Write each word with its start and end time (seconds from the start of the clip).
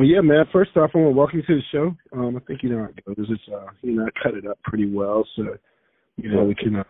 Well, 0.00 0.08
yeah, 0.08 0.22
man. 0.22 0.46
First 0.50 0.70
off, 0.78 0.92
I 0.94 0.98
want 0.98 1.12
to 1.12 1.18
welcome 1.18 1.40
you 1.40 1.42
to 1.42 1.60
the 1.60 1.62
show. 1.70 2.18
Um, 2.18 2.34
I 2.34 2.40
think 2.46 2.62
you 2.62 2.70
know 2.70 2.78
how 2.78 2.88
it 2.88 3.04
goes. 3.04 3.26
It's 3.28 3.42
uh, 3.52 3.66
you 3.82 3.96
know, 3.96 4.06
I 4.06 4.22
cut 4.22 4.32
it 4.32 4.46
up 4.46 4.58
pretty 4.62 4.90
well, 4.90 5.28
so 5.36 5.58
you 6.16 6.32
know 6.32 6.42
we 6.42 6.54
can. 6.54 6.76
Uh, 6.76 6.84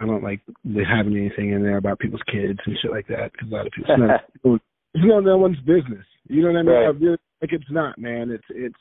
I 0.00 0.06
don't 0.06 0.24
like 0.24 0.40
having 0.66 1.16
anything 1.16 1.52
in 1.52 1.62
there 1.62 1.76
about 1.76 2.00
people's 2.00 2.24
kids 2.26 2.58
and 2.66 2.76
shit 2.82 2.90
like 2.90 3.06
that 3.06 3.30
because 3.30 3.52
a 3.52 3.54
lot 3.54 3.66
of 3.68 3.72
people. 3.72 3.94
It's 3.94 4.44
not, 4.44 4.60
it's 4.94 5.04
not 5.06 5.20
no 5.20 5.38
one's 5.38 5.60
business. 5.60 6.04
You 6.26 6.42
know 6.42 6.48
what 6.50 6.58
I 6.58 6.62
mean? 6.62 6.72
Right. 6.72 6.86
I 6.86 6.88
really 6.88 7.18
like 7.40 7.52
it's 7.52 7.70
not, 7.70 7.98
man. 7.98 8.32
It's 8.32 8.44
it's 8.50 8.74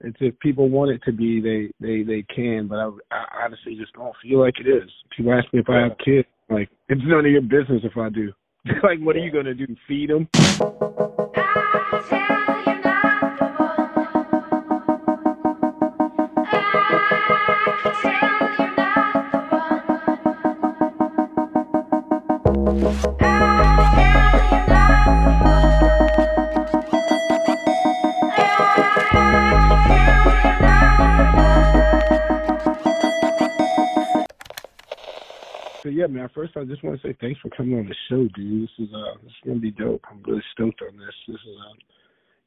it's 0.00 0.16
if 0.20 0.38
people 0.40 0.70
want 0.70 0.92
it 0.92 1.02
to 1.04 1.12
be, 1.12 1.42
they 1.42 1.70
they 1.86 2.04
they 2.04 2.24
can. 2.34 2.66
But 2.66 2.78
I, 2.78 2.88
I 3.10 3.44
honestly 3.44 3.76
just 3.78 3.92
don't 3.92 4.16
feel 4.22 4.40
like 4.40 4.54
it 4.58 4.66
is. 4.66 4.88
People 5.14 5.34
ask 5.34 5.52
me 5.52 5.60
if 5.60 5.68
I 5.68 5.82
have 5.82 5.98
kids, 6.02 6.26
like 6.48 6.70
it's 6.88 7.02
none 7.04 7.26
of 7.26 7.30
your 7.30 7.42
business 7.42 7.82
if 7.84 7.98
I 7.98 8.08
do. 8.08 8.32
like, 8.82 9.00
what 9.00 9.16
are 9.16 9.20
you 9.20 9.30
gonna 9.30 9.52
do? 9.52 9.66
Feed 9.86 10.08
them? 10.08 10.28
Yeah, 22.68 22.74
man. 36.08 36.28
First, 36.34 36.56
I 36.56 36.64
just 36.64 36.82
want 36.84 37.00
to 37.00 37.08
say 37.08 37.16
thanks 37.20 37.40
for 37.40 37.48
coming 37.50 37.78
on 37.78 37.86
the 37.86 37.94
show, 38.08 38.26
dude. 38.34 38.64
This 38.64 38.70
is 38.78 38.88
uh, 38.94 39.14
this 39.22 39.30
is 39.30 39.36
gonna 39.46 39.58
be 39.58 39.70
dope. 39.70 40.04
I'm 40.10 40.22
really 40.24 40.42
stoked 40.52 40.82
on 40.82 40.96
this. 40.98 41.14
This 41.26 41.36
is 41.36 41.56
um, 41.70 41.78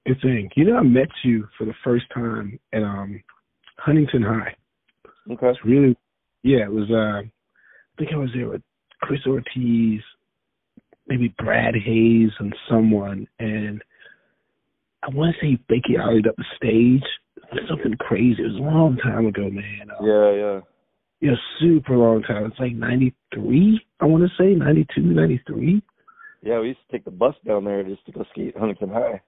good 0.05 0.21
thing. 0.21 0.51
You 0.55 0.65
know, 0.65 0.77
I 0.77 0.83
met 0.83 1.09
you 1.23 1.47
for 1.57 1.65
the 1.65 1.73
first 1.83 2.05
time 2.13 2.59
at 2.73 2.83
um, 2.83 3.23
Huntington 3.79 4.21
High. 4.21 4.55
Okay. 5.31 5.47
It's 5.47 5.65
really, 5.65 5.97
yeah. 6.43 6.65
It 6.65 6.71
was. 6.71 6.91
Uh, 6.91 7.23
I 7.23 7.31
think 7.97 8.11
I 8.13 8.17
was 8.17 8.29
there 8.35 8.49
with 8.49 8.61
Chris 9.01 9.21
Ortiz, 9.27 10.01
maybe 11.07 11.33
Brad 11.37 11.75
Hayes, 11.75 12.31
and 12.39 12.53
someone, 12.69 13.27
and 13.39 13.81
I 15.03 15.09
want 15.09 15.35
to 15.35 15.45
say 15.45 15.59
Bakey 15.69 15.99
ollied 15.99 16.27
up 16.27 16.35
the 16.37 16.45
stage. 16.55 17.03
Something 17.67 17.95
crazy. 17.99 18.41
It 18.41 18.47
was 18.47 18.55
a 18.55 18.63
long 18.63 18.97
time 18.97 19.25
ago, 19.25 19.49
man. 19.49 19.91
Uh, 19.91 20.03
Yeah, 20.05 20.31
yeah. 20.31 20.59
yeah, 21.19 21.35
super 21.59 21.97
long 21.97 22.23
time. 22.23 22.45
It's 22.45 22.59
like 22.59 22.73
93, 22.73 23.81
I 23.99 24.05
want 24.05 24.23
to 24.23 24.29
say, 24.41 24.55
92, 24.55 25.01
93. 25.01 25.81
Yeah, 26.43 26.59
we 26.59 26.69
used 26.69 26.79
to 26.87 26.91
take 26.91 27.05
the 27.05 27.11
bus 27.11 27.35
down 27.45 27.65
there 27.65 27.83
just 27.83 28.05
to 28.05 28.11
go 28.11 28.25
skate 28.31 28.55
Huntington 28.57 28.89
High. 28.89 29.21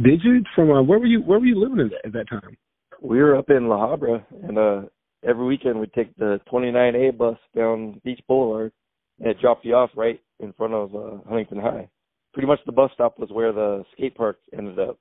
Did 0.00 0.20
you? 0.22 0.42
From 0.54 0.70
uh, 0.70 0.82
where 0.82 0.98
were 0.98 1.06
you? 1.06 1.20
Where 1.20 1.38
were 1.38 1.46
you 1.46 1.58
living 1.60 1.80
at 1.80 1.90
that, 1.90 2.06
at 2.06 2.12
that 2.12 2.28
time? 2.28 2.56
We 3.00 3.18
were 3.18 3.36
up 3.36 3.50
in 3.50 3.68
La 3.68 3.78
Habra, 3.88 4.24
and 4.42 4.58
uh 4.58 4.82
every 5.24 5.44
weekend 5.44 5.78
we'd 5.78 5.92
take 5.92 6.14
the 6.16 6.40
29A 6.52 7.16
bus 7.16 7.36
down 7.54 8.00
Beach 8.04 8.20
Boulevard, 8.26 8.72
and 9.20 9.28
it 9.28 9.40
dropped 9.40 9.64
you 9.64 9.74
off 9.74 9.90
right 9.96 10.20
in 10.42 10.52
front 10.52 10.74
of 10.74 10.94
uh, 10.94 11.18
Huntington 11.28 11.60
High. 11.60 11.88
Pretty 12.34 12.46
much 12.46 12.60
the 12.66 12.72
bus 12.72 12.90
stop 12.94 13.18
was 13.18 13.30
where 13.30 13.52
the 13.52 13.84
skate 13.92 14.14
park 14.14 14.38
ended 14.56 14.78
up. 14.78 14.98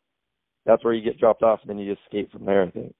That's 0.66 0.84
where 0.84 0.94
you 0.94 1.04
get 1.04 1.20
dropped 1.20 1.44
off, 1.44 1.60
and 1.62 1.70
then 1.70 1.80
you 1.80 1.92
just 1.92 2.06
skate 2.06 2.32
from 2.32 2.46
there. 2.46 2.64
I 2.64 2.72
think. 2.72 2.94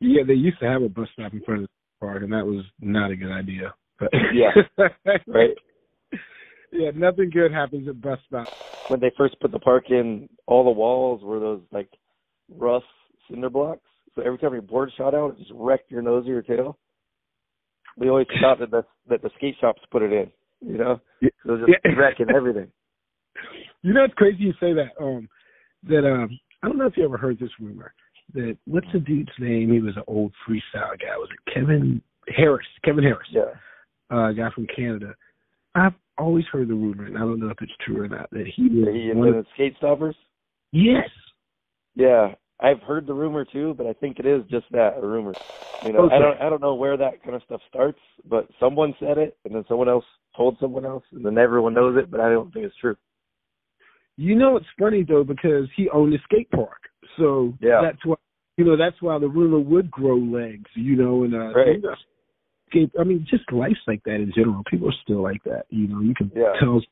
Yeah, 0.00 0.22
they 0.26 0.34
used 0.34 0.58
to 0.60 0.66
have 0.66 0.82
a 0.82 0.88
bus 0.88 1.08
stop 1.12 1.32
in 1.32 1.42
front 1.42 1.62
of 1.62 1.68
the 1.68 2.06
park, 2.06 2.22
and 2.22 2.32
that 2.32 2.46
was 2.46 2.64
not 2.80 3.10
a 3.10 3.16
good 3.16 3.30
idea. 3.30 3.74
But 3.98 4.10
Yeah. 4.34 4.50
Right. 5.26 5.50
Yeah, 6.72 6.90
nothing 6.94 7.28
good 7.30 7.52
happens 7.52 7.86
at 7.86 8.00
bus 8.00 8.18
stops. 8.26 8.50
When 8.88 8.98
they 8.98 9.12
first 9.16 9.38
put 9.40 9.52
the 9.52 9.58
park 9.58 9.90
in, 9.90 10.28
all 10.46 10.64
the 10.64 10.70
walls 10.70 11.22
were 11.22 11.38
those 11.38 11.60
like 11.70 11.88
rough 12.50 12.82
cinder 13.30 13.50
blocks. 13.50 13.82
So 14.14 14.22
every 14.22 14.38
time 14.38 14.52
your 14.52 14.62
board 14.62 14.90
shot 14.96 15.14
out, 15.14 15.32
it 15.32 15.38
just 15.38 15.52
wrecked 15.54 15.90
your 15.90 16.02
nose 16.02 16.26
or 16.26 16.32
your 16.32 16.42
tail. 16.42 16.78
We 17.96 18.08
always 18.08 18.26
thought 18.40 18.58
that 18.60 18.70
the 18.70 18.84
that 19.08 19.22
the 19.22 19.30
skate 19.36 19.56
shops 19.60 19.82
put 19.90 20.02
it 20.02 20.12
in. 20.12 20.30
You 20.64 20.78
know, 20.78 21.00
Yeah. 21.20 21.30
so 21.44 21.54
it 21.54 21.60
was 21.60 21.68
just 21.68 21.80
Yeah. 21.84 21.92
wrecking 21.98 22.30
everything. 22.30 22.70
You 23.84 23.92
know, 23.92 24.04
it's 24.04 24.14
crazy 24.14 24.44
you 24.44 24.52
say 24.60 24.72
that. 24.74 24.92
Um, 25.00 25.28
that 25.88 26.06
um, 26.08 26.38
I 26.62 26.68
don't 26.68 26.78
know 26.78 26.86
if 26.86 26.96
you 26.96 27.04
ever 27.04 27.16
heard 27.16 27.40
this 27.40 27.50
rumor. 27.58 27.92
That 28.34 28.56
what's 28.66 28.86
the 28.92 29.00
dude's 29.00 29.32
name? 29.40 29.72
He 29.72 29.80
was 29.80 29.96
an 29.96 30.04
old 30.06 30.32
freestyle 30.46 30.96
guy. 31.00 31.16
Was 31.16 31.28
it 31.32 31.52
Kevin 31.52 32.00
Harris? 32.28 32.66
Kevin 32.84 33.02
Harris. 33.02 33.26
Yeah. 33.32 33.46
uh, 34.12 34.28
a 34.28 34.34
guy 34.34 34.50
from 34.54 34.68
Canada. 34.76 35.14
I've 35.74 35.94
always 36.16 36.44
heard 36.52 36.68
the 36.68 36.74
rumor, 36.74 37.06
and 37.06 37.16
I 37.16 37.20
don't 37.22 37.40
know 37.40 37.48
if 37.48 37.60
it's 37.60 37.72
true 37.84 38.02
or 38.02 38.08
not, 38.08 38.30
that 38.30 38.46
he 38.46 38.68
was 38.68 38.94
He 38.94 39.08
one 39.08 39.26
of, 39.28 39.34
invented 39.34 39.46
skate 39.54 39.76
stoppers. 39.78 40.14
yes, 40.70 41.08
Yeah, 41.96 42.34
I've 42.60 42.82
heard 42.82 43.06
the 43.08 43.14
rumor 43.14 43.44
too, 43.44 43.74
but 43.76 43.86
I 43.86 43.94
think 43.94 44.20
it 44.20 44.26
is 44.26 44.44
just 44.48 44.66
that 44.70 44.98
a 44.98 45.00
rumor. 45.04 45.32
You 45.84 45.92
know, 45.94 46.00
Okay. 46.04 46.14
I 46.14 46.18
don't 46.20 46.40
I 46.40 46.48
don't 46.48 46.60
know 46.62 46.74
where 46.74 46.96
that 46.98 47.20
kind 47.24 47.34
of 47.34 47.42
stuff 47.42 47.62
starts, 47.68 47.98
but 48.26 48.48
someone 48.60 48.94
said 49.00 49.18
it, 49.18 49.36
and 49.44 49.52
then 49.54 49.64
someone 49.66 49.88
else 49.88 50.04
told 50.36 50.56
someone 50.60 50.84
else, 50.84 51.04
and 51.12 51.24
then 51.24 51.38
everyone 51.38 51.74
knows 51.74 51.96
it, 51.96 52.10
but 52.10 52.20
I 52.20 52.30
don't 52.30 52.52
think 52.52 52.66
it's 52.66 52.76
true. 52.76 52.96
You 54.16 54.34
know, 54.34 54.56
it's 54.56 54.66
funny 54.78 55.04
though 55.04 55.24
because 55.24 55.68
he 55.76 55.88
owned 55.90 56.14
a 56.14 56.18
skate 56.24 56.50
park, 56.50 56.80
so 57.18 57.54
Yeah. 57.60 57.80
that's 57.82 58.04
why 58.04 58.16
you 58.58 58.64
know 58.64 58.76
that's 58.76 59.00
why 59.00 59.18
the 59.18 59.28
rumor 59.28 59.58
would 59.58 59.90
grow 59.90 60.16
legs. 60.16 60.70
You 60.74 60.96
know, 60.96 61.24
and 61.24 61.34
uh, 61.34 61.52
Right. 61.54 61.82
skate. 62.68 62.90
I 62.98 63.04
mean, 63.04 63.26
just 63.28 63.50
life's 63.50 63.80
like 63.86 64.02
that 64.04 64.16
in 64.16 64.32
general. 64.34 64.62
People 64.70 64.88
are 64.88 65.00
still 65.02 65.22
like 65.22 65.42
that. 65.44 65.66
You 65.70 65.88
know, 65.88 66.00
you 66.00 66.14
can 66.14 66.30
Yeah. 66.34 66.52
tell. 66.60 66.82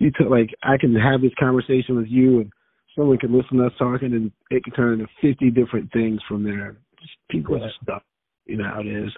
You 0.00 0.10
tell 0.10 0.28
like 0.28 0.52
I 0.62 0.76
can 0.76 0.94
have 0.94 1.20
this 1.20 1.34
conversation 1.38 1.96
with 1.96 2.08
you, 2.08 2.40
and 2.40 2.52
someone 2.96 3.18
can 3.18 3.32
listen 3.32 3.58
to 3.58 3.66
us 3.66 3.72
talking, 3.78 4.12
and 4.12 4.32
it 4.50 4.64
can 4.64 4.72
turn 4.72 5.00
into 5.00 5.06
fifty 5.20 5.50
different 5.50 5.92
things 5.92 6.20
from 6.24 6.42
there. 6.42 6.76
Just, 7.00 7.12
people 7.30 7.54
are 7.56 7.60
just 7.68 7.80
stuff. 7.82 8.02
You 8.46 8.56
know 8.56 8.64
how 8.64 8.80
it 8.80 8.86
is. 8.86 9.12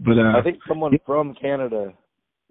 But 0.00 0.18
uh, 0.18 0.36
I 0.36 0.42
think 0.42 0.58
someone 0.66 0.98
from 1.06 1.34
Canada 1.34 1.94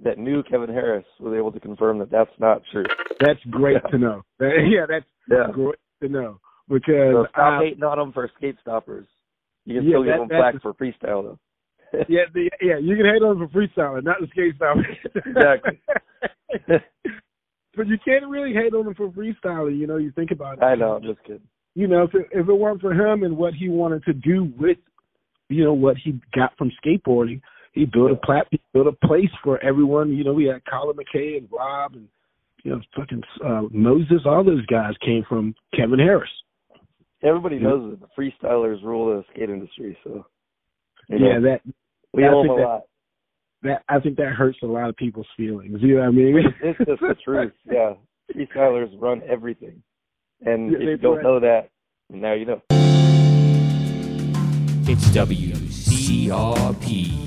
that 0.03 0.17
knew 0.17 0.43
Kevin 0.43 0.69
Harris 0.69 1.05
was 1.19 1.33
able 1.35 1.51
to 1.51 1.59
confirm 1.59 1.97
that 1.99 2.11
that's 2.11 2.31
not 2.39 2.61
true. 2.71 2.85
That's 3.19 3.39
great 3.49 3.77
Yeah. 3.83 3.89
to 3.91 3.97
know. 3.97 4.21
yeah, 4.39 4.85
that's 4.87 5.05
Yeah. 5.29 5.47
great 5.51 5.79
to 6.01 6.09
know 6.09 6.39
because 6.69 7.13
So 7.13 7.25
stop 7.31 7.61
I, 7.61 7.63
hating 7.65 7.83
on 7.83 7.97
them 7.97 8.11
for 8.13 8.29
skate 8.37 8.57
stoppers. 8.61 9.07
You 9.65 9.75
can 9.79 9.83
Yeah, 9.85 9.89
still 9.91 10.03
give 10.03 10.11
that- 10.13 10.17
them 10.19 10.27
that's- 10.29 10.51
flack 10.53 10.61
for 10.61 10.73
freestyle 10.73 11.23
though. 11.23 11.39
yeah, 12.09 12.25
the, 12.33 12.49
yeah, 12.61 12.77
you 12.77 12.97
can 12.97 13.05
hate 13.05 13.21
on 13.23 13.39
them 13.39 13.47
for 13.49 13.61
freestyling, 13.61 14.03
not 14.03 14.17
the 14.19 14.27
skate 14.27 14.55
style. 14.57 14.75
Exactly. 15.25 15.79
but 17.75 17.87
you 17.87 17.97
can't 18.03 18.27
really 18.27 18.53
hate 18.53 18.73
on 18.73 18.87
him 18.87 18.93
for 18.95 19.09
freestyling. 19.09 19.77
You 19.77 19.87
know, 19.87 19.97
you 19.97 20.11
think 20.11 20.31
about 20.31 20.57
it. 20.57 20.63
I 20.63 20.75
know, 20.75 20.93
I'm 20.95 21.03
just 21.03 21.21
kidding. 21.23 21.47
You 21.75 21.87
know, 21.87 22.03
if 22.03 22.13
it, 22.15 22.27
if 22.31 22.49
it 22.49 22.53
weren't 22.53 22.81
for 22.81 22.91
him 22.93 23.23
and 23.23 23.37
what 23.37 23.53
he 23.53 23.69
wanted 23.69 24.03
to 24.05 24.13
do 24.13 24.51
with, 24.59 24.77
you 25.49 25.63
know, 25.63 25.73
what 25.73 25.95
he 26.03 26.19
got 26.35 26.57
from 26.57 26.71
skateboarding, 26.83 27.39
he 27.77 27.85
built 27.85 28.11
a 28.11 28.15
plat, 28.15 28.47
he 28.51 28.59
built 28.73 28.88
a 28.88 28.91
place 29.07 29.29
for 29.43 29.63
everyone. 29.63 30.11
You 30.13 30.23
know, 30.23 30.33
we 30.33 30.45
had 30.45 30.61
Colin 30.65 30.97
McKay 30.97 31.38
and 31.38 31.47
Rob 31.51 31.93
and 31.93 32.07
you 32.63 32.71
know, 32.71 32.81
fucking 32.95 33.21
uh, 33.45 33.61
Moses. 33.71 34.21
All 34.25 34.43
those 34.43 34.65
guys 34.65 34.93
came 35.05 35.23
from 35.29 35.53
Kevin 35.75 35.99
Harris. 35.99 36.29
Everybody 37.23 37.55
Yeah. 37.57 37.63
knows 37.69 37.91
that 37.91 37.99
the 38.01 38.07
freestylers 38.17 38.83
rule 38.83 39.15
the 39.15 39.23
skate 39.33 39.49
industry, 39.49 39.97
so 40.03 40.25
you 41.09 41.19
know, 41.19 41.27
Yeah, 41.27 41.39
that 41.39 41.61
we 42.13 42.25
I 42.25 42.29
owe 42.29 42.41
them 42.43 42.51
a 42.51 42.55
that- 42.57 42.67
lot. 42.67 42.81
that 43.63 43.83
I 43.89 43.99
think 43.99 44.17
that 44.17 44.33
hurts 44.33 44.57
a 44.63 44.67
lot 44.67 44.89
of 44.89 44.95
people's 44.97 45.27
feelings. 45.38 45.81
You 45.81 45.95
know 45.95 46.01
what 46.01 46.07
I 46.09 46.11
mean? 46.11 46.38
It's 46.61 46.77
just 46.79 47.01
the 47.01 47.15
truth. 47.23 47.53
Yeah, 47.65 47.94
freestylers 48.35 48.91
run 49.01 49.21
everything, 49.27 49.81
and 50.45 50.71
Yeah, 50.71 50.77
if 50.79 50.83
you 50.83 50.97
don't 50.97 51.23
know 51.23 51.39
that, 51.39 51.69
now 52.09 52.33
you 52.33 52.45
know. 52.45 52.61
It's 54.89 55.09
WCRP. 55.15 57.26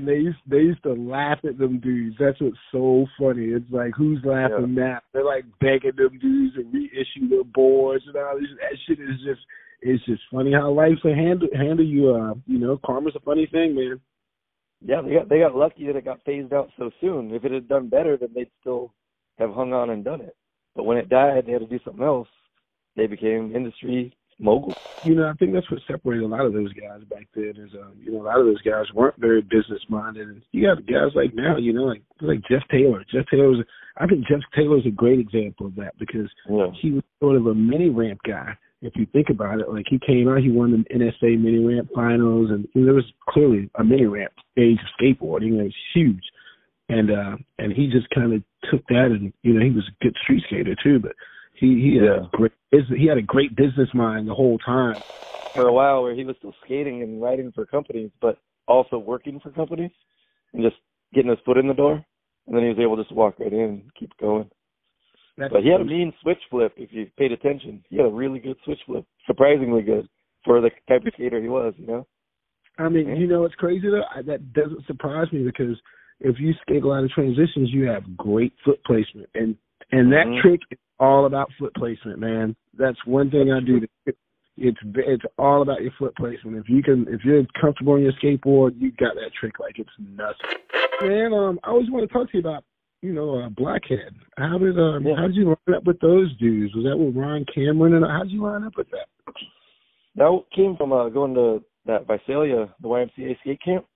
And 0.00 0.06
they 0.06 0.16
used 0.16 0.38
they 0.46 0.58
used 0.58 0.82
to 0.82 0.92
laugh 0.92 1.38
at 1.48 1.58
them 1.58 1.80
dudes. 1.80 2.16
That's 2.18 2.40
what's 2.40 2.56
so 2.72 3.06
funny. 3.18 3.46
It's 3.46 3.70
like 3.70 3.92
who's 3.96 4.20
laughing 4.24 4.74
now? 4.74 5.00
They're 5.12 5.24
like 5.24 5.44
begging 5.60 5.92
them 5.96 6.18
dudes 6.18 6.56
to 6.56 6.62
reissue 6.64 7.28
their 7.28 7.44
boards 7.44 8.04
and 8.06 8.16
all 8.16 8.38
this. 8.38 8.48
That 8.60 8.78
shit 8.86 9.00
is 9.00 9.20
just 9.24 9.40
it's 9.82 10.04
just 10.04 10.22
funny 10.30 10.52
how 10.52 10.70
life's 10.70 11.04
a 11.04 11.14
handle 11.14 11.48
handle 11.54 11.84
you. 11.84 12.14
Uh, 12.14 12.34
you 12.46 12.58
know, 12.58 12.78
karma's 12.84 13.16
a 13.16 13.20
funny 13.20 13.48
thing, 13.50 13.74
man. 13.74 14.00
Yeah, 14.82 15.02
they 15.02 15.14
got 15.14 15.28
they 15.28 15.38
got 15.40 15.54
lucky 15.54 15.86
that 15.86 15.96
it 15.96 16.04
got 16.04 16.24
phased 16.24 16.52
out 16.52 16.70
so 16.78 16.90
soon. 17.00 17.32
If 17.34 17.44
it 17.44 17.52
had 17.52 17.68
done 17.68 17.88
better, 17.88 18.16
then 18.16 18.30
they'd 18.34 18.50
still 18.60 18.92
have 19.38 19.52
hung 19.52 19.72
on 19.72 19.90
and 19.90 20.04
done 20.04 20.20
it. 20.20 20.36
But 20.74 20.84
when 20.84 20.98
it 20.98 21.08
died, 21.08 21.46
they 21.46 21.52
had 21.52 21.62
to 21.62 21.66
do 21.66 21.80
something 21.84 22.04
else. 22.04 22.28
They 22.96 23.06
became 23.06 23.54
industry 23.54 24.14
moguls. 24.40 24.76
You 25.04 25.14
know, 25.14 25.28
I 25.28 25.32
think 25.34 25.52
that's 25.52 25.70
what 25.70 25.80
separated 25.86 26.24
a 26.24 26.28
lot 26.28 26.44
of 26.46 26.52
those 26.52 26.72
guys 26.72 27.02
back 27.08 27.26
then. 27.34 27.54
Is 27.56 27.70
um, 27.74 27.92
you 28.02 28.12
know, 28.12 28.22
a 28.22 28.26
lot 28.26 28.40
of 28.40 28.46
those 28.46 28.62
guys 28.62 28.84
weren't 28.94 29.16
very 29.18 29.42
business 29.42 29.80
minded, 29.88 30.28
and 30.28 30.42
you 30.52 30.66
got 30.66 30.86
guys 30.86 31.12
like 31.14 31.34
now, 31.34 31.56
you 31.56 31.72
know, 31.72 31.84
like 31.84 32.02
like 32.20 32.40
Jeff 32.50 32.62
Taylor. 32.70 33.04
Jeff 33.12 33.24
Taylor 33.30 33.48
was, 33.48 33.64
I 33.96 34.06
think 34.06 34.26
Jeff 34.26 34.40
Taylor 34.54 34.78
is 34.78 34.86
a 34.86 34.90
great 34.90 35.20
example 35.20 35.66
of 35.66 35.74
that 35.76 35.98
because 35.98 36.28
Yeah. 36.48 36.68
he 36.80 36.90
was 36.92 37.02
sort 37.20 37.36
of 37.36 37.46
a 37.46 37.54
mini 37.54 37.88
ramp 37.90 38.20
guy. 38.26 38.54
if 38.82 38.96
you 38.96 39.04
think 39.12 39.28
about 39.28 39.60
it, 39.60 39.68
like 39.68 39.84
he 39.90 39.98
came 39.98 40.26
out, 40.26 40.38
he 40.40 40.50
won 40.50 40.70
the 40.72 40.78
NSA 40.94 41.38
mini 41.38 41.62
ramp 41.62 41.90
finals, 41.94 42.50
and 42.50 42.66
there 42.74 42.94
was 42.94 43.04
clearly 43.28 43.68
a 43.74 43.84
mini 43.84 44.06
ramp 44.06 44.32
stage 44.52 44.78
of 44.80 44.88
skateboarding. 44.98 45.60
It 45.60 45.64
was 45.64 45.74
huge, 45.94 46.24
and 46.88 47.10
uh 47.10 47.36
and 47.58 47.72
he 47.72 47.88
just 47.88 48.08
kind 48.10 48.32
of 48.32 48.42
took 48.70 48.86
that, 48.88 49.06
and 49.12 49.32
you 49.42 49.52
know 49.54 49.64
he 49.64 49.70
was 49.70 49.86
a 49.88 50.04
good 50.04 50.16
street 50.22 50.42
skater 50.46 50.74
too, 50.82 50.98
but 50.98 51.12
he 51.60 51.80
he 51.80 51.96
had 51.96 52.04
yeah. 52.04 52.26
a 52.26 52.36
great 52.36 52.52
he 52.70 53.06
had 53.06 53.18
a 53.18 53.22
great 53.22 53.54
business 53.54 53.88
mind 53.94 54.28
the 54.28 54.34
whole 54.34 54.58
time. 54.58 54.96
For 55.54 55.66
a 55.66 55.72
while, 55.72 56.02
where 56.02 56.14
he 56.14 56.24
was 56.24 56.36
still 56.38 56.54
skating 56.64 57.02
and 57.02 57.20
writing 57.20 57.50
for 57.52 57.66
companies, 57.66 58.10
but 58.20 58.38
also 58.68 58.98
working 58.98 59.40
for 59.40 59.50
companies, 59.50 59.90
and 60.52 60.62
just 60.62 60.76
getting 61.12 61.30
his 61.30 61.40
foot 61.44 61.58
in 61.58 61.66
the 61.66 61.74
door, 61.74 62.04
and 62.46 62.56
then 62.56 62.62
he 62.62 62.68
was 62.68 62.78
able 62.80 62.96
to 62.96 63.02
just 63.02 63.14
walk 63.14 63.38
right 63.40 63.52
in 63.52 63.60
and 63.60 63.82
keep 63.98 64.16
going. 64.18 64.48
That's 65.36 65.52
but 65.52 65.62
he 65.62 65.70
had 65.70 65.80
a 65.80 65.84
mean 65.84 66.12
switch 66.22 66.38
flip 66.50 66.72
if 66.76 66.92
you 66.92 67.06
paid 67.18 67.32
attention. 67.32 67.84
He 67.90 67.96
had 67.96 68.06
a 68.06 68.10
really 68.10 68.38
good 68.38 68.56
switch 68.64 68.78
flip, 68.86 69.04
surprisingly 69.26 69.82
good 69.82 70.08
for 70.44 70.60
the 70.60 70.70
type 70.88 71.04
of 71.06 71.12
skater 71.14 71.40
he 71.40 71.48
was. 71.48 71.74
You 71.78 71.86
know. 71.86 72.06
I 72.78 72.88
mean, 72.88 73.08
yeah. 73.08 73.14
you 73.16 73.26
know, 73.26 73.44
it's 73.44 73.54
crazy 73.56 73.88
though. 73.88 74.04
I, 74.14 74.22
that 74.22 74.52
doesn't 74.52 74.86
surprise 74.86 75.26
me 75.32 75.42
because 75.42 75.76
if 76.20 76.36
you 76.38 76.52
skate 76.62 76.82
a 76.82 76.88
lot 76.88 77.04
of 77.04 77.10
transitions, 77.10 77.70
you 77.72 77.86
have 77.86 78.16
great 78.16 78.52
foot 78.64 78.82
placement, 78.84 79.28
and 79.34 79.56
and 79.92 80.12
that 80.12 80.26
mm-hmm. 80.26 80.48
trick 80.48 80.60
all 81.00 81.26
about 81.26 81.50
foot 81.58 81.74
placement, 81.74 82.20
man. 82.20 82.54
That's 82.78 82.98
one 83.04 83.30
thing 83.30 83.52
I 83.52 83.60
do. 83.60 83.80
It's 84.56 84.78
it's 84.94 85.22
all 85.38 85.62
about 85.62 85.80
your 85.82 85.92
foot 85.98 86.14
placement. 86.16 86.58
If 86.58 86.68
you 86.68 86.82
can, 86.82 87.06
if 87.08 87.24
you're 87.24 87.44
comfortable 87.60 87.94
on 87.94 88.02
your 88.02 88.12
skateboard, 88.12 88.78
you 88.78 88.92
got 88.92 89.14
that 89.14 89.32
trick 89.38 89.58
like 89.58 89.78
it's 89.78 89.90
nothing. 89.98 90.60
Man, 91.00 91.32
um, 91.32 91.58
I 91.64 91.70
always 91.70 91.90
want 91.90 92.06
to 92.06 92.12
talk 92.12 92.30
to 92.30 92.36
you 92.36 92.40
about 92.40 92.64
you 93.02 93.12
know, 93.12 93.40
uh, 93.40 93.48
Blockhead. 93.48 94.14
How 94.36 94.58
did 94.58 94.78
um, 94.78 95.06
yeah. 95.06 95.16
how 95.16 95.26
did 95.26 95.36
you 95.36 95.46
line 95.46 95.76
up 95.76 95.84
with 95.84 95.98
those 96.00 96.36
dudes? 96.36 96.74
Was 96.74 96.84
that 96.84 96.96
with 96.96 97.16
Ron 97.16 97.46
Cameron? 97.54 97.94
And 97.94 98.04
how 98.04 98.22
did 98.22 98.32
you 98.32 98.42
line 98.42 98.64
up 98.64 98.76
with 98.76 98.88
that? 98.90 99.06
That 100.16 100.42
came 100.54 100.76
from 100.76 100.92
uh, 100.92 101.08
going 101.08 101.34
to 101.34 101.64
that 101.86 102.06
Visalia, 102.06 102.74
the 102.80 102.88
YMCA 102.88 103.38
skate 103.40 103.60
camp. 103.64 103.86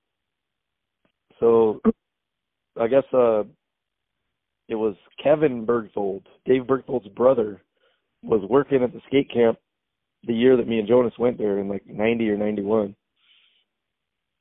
So, 1.41 1.81
I 2.81 2.87
guess 2.87 3.03
uh, 3.13 3.43
it 4.69 4.75
was 4.75 4.95
Kevin 5.23 5.67
Bergthold, 5.67 6.23
Dave 6.47 6.63
Bergthold's 6.63 7.09
brother, 7.09 7.63
was 8.23 8.43
working 8.49 8.83
at 8.83 8.93
the 8.93 9.01
skate 9.07 9.31
camp 9.33 9.59
the 10.27 10.33
year 10.33 10.57
that 10.57 10.69
me 10.69 10.79
and 10.79 10.89
Jonas 10.89 11.13
went 11.19 11.37
there 11.37 11.59
in 11.59 11.69
like 11.69 11.87
'90 11.87 12.31
or 12.31 12.37
'91, 12.37 12.97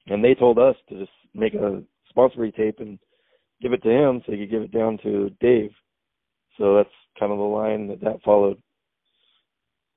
and 0.07 0.23
they 0.23 0.33
told 0.33 0.57
us 0.57 0.75
to 0.89 0.99
just 0.99 1.11
make 1.33 1.53
a 1.53 1.83
sponsory 2.15 2.55
tape 2.55 2.79
and 2.79 2.97
give 3.61 3.73
it 3.73 3.83
to 3.83 3.89
him 3.89 4.21
so 4.25 4.31
he 4.31 4.39
could 4.39 4.51
give 4.51 4.61
it 4.61 4.71
down 4.71 4.97
to 5.03 5.29
Dave. 5.41 5.71
So 6.57 6.75
that's 6.75 6.89
kind 7.19 7.31
of 7.31 7.37
the 7.37 7.43
line 7.43 7.87
that 7.87 8.01
that 8.01 8.21
followed. 8.23 8.61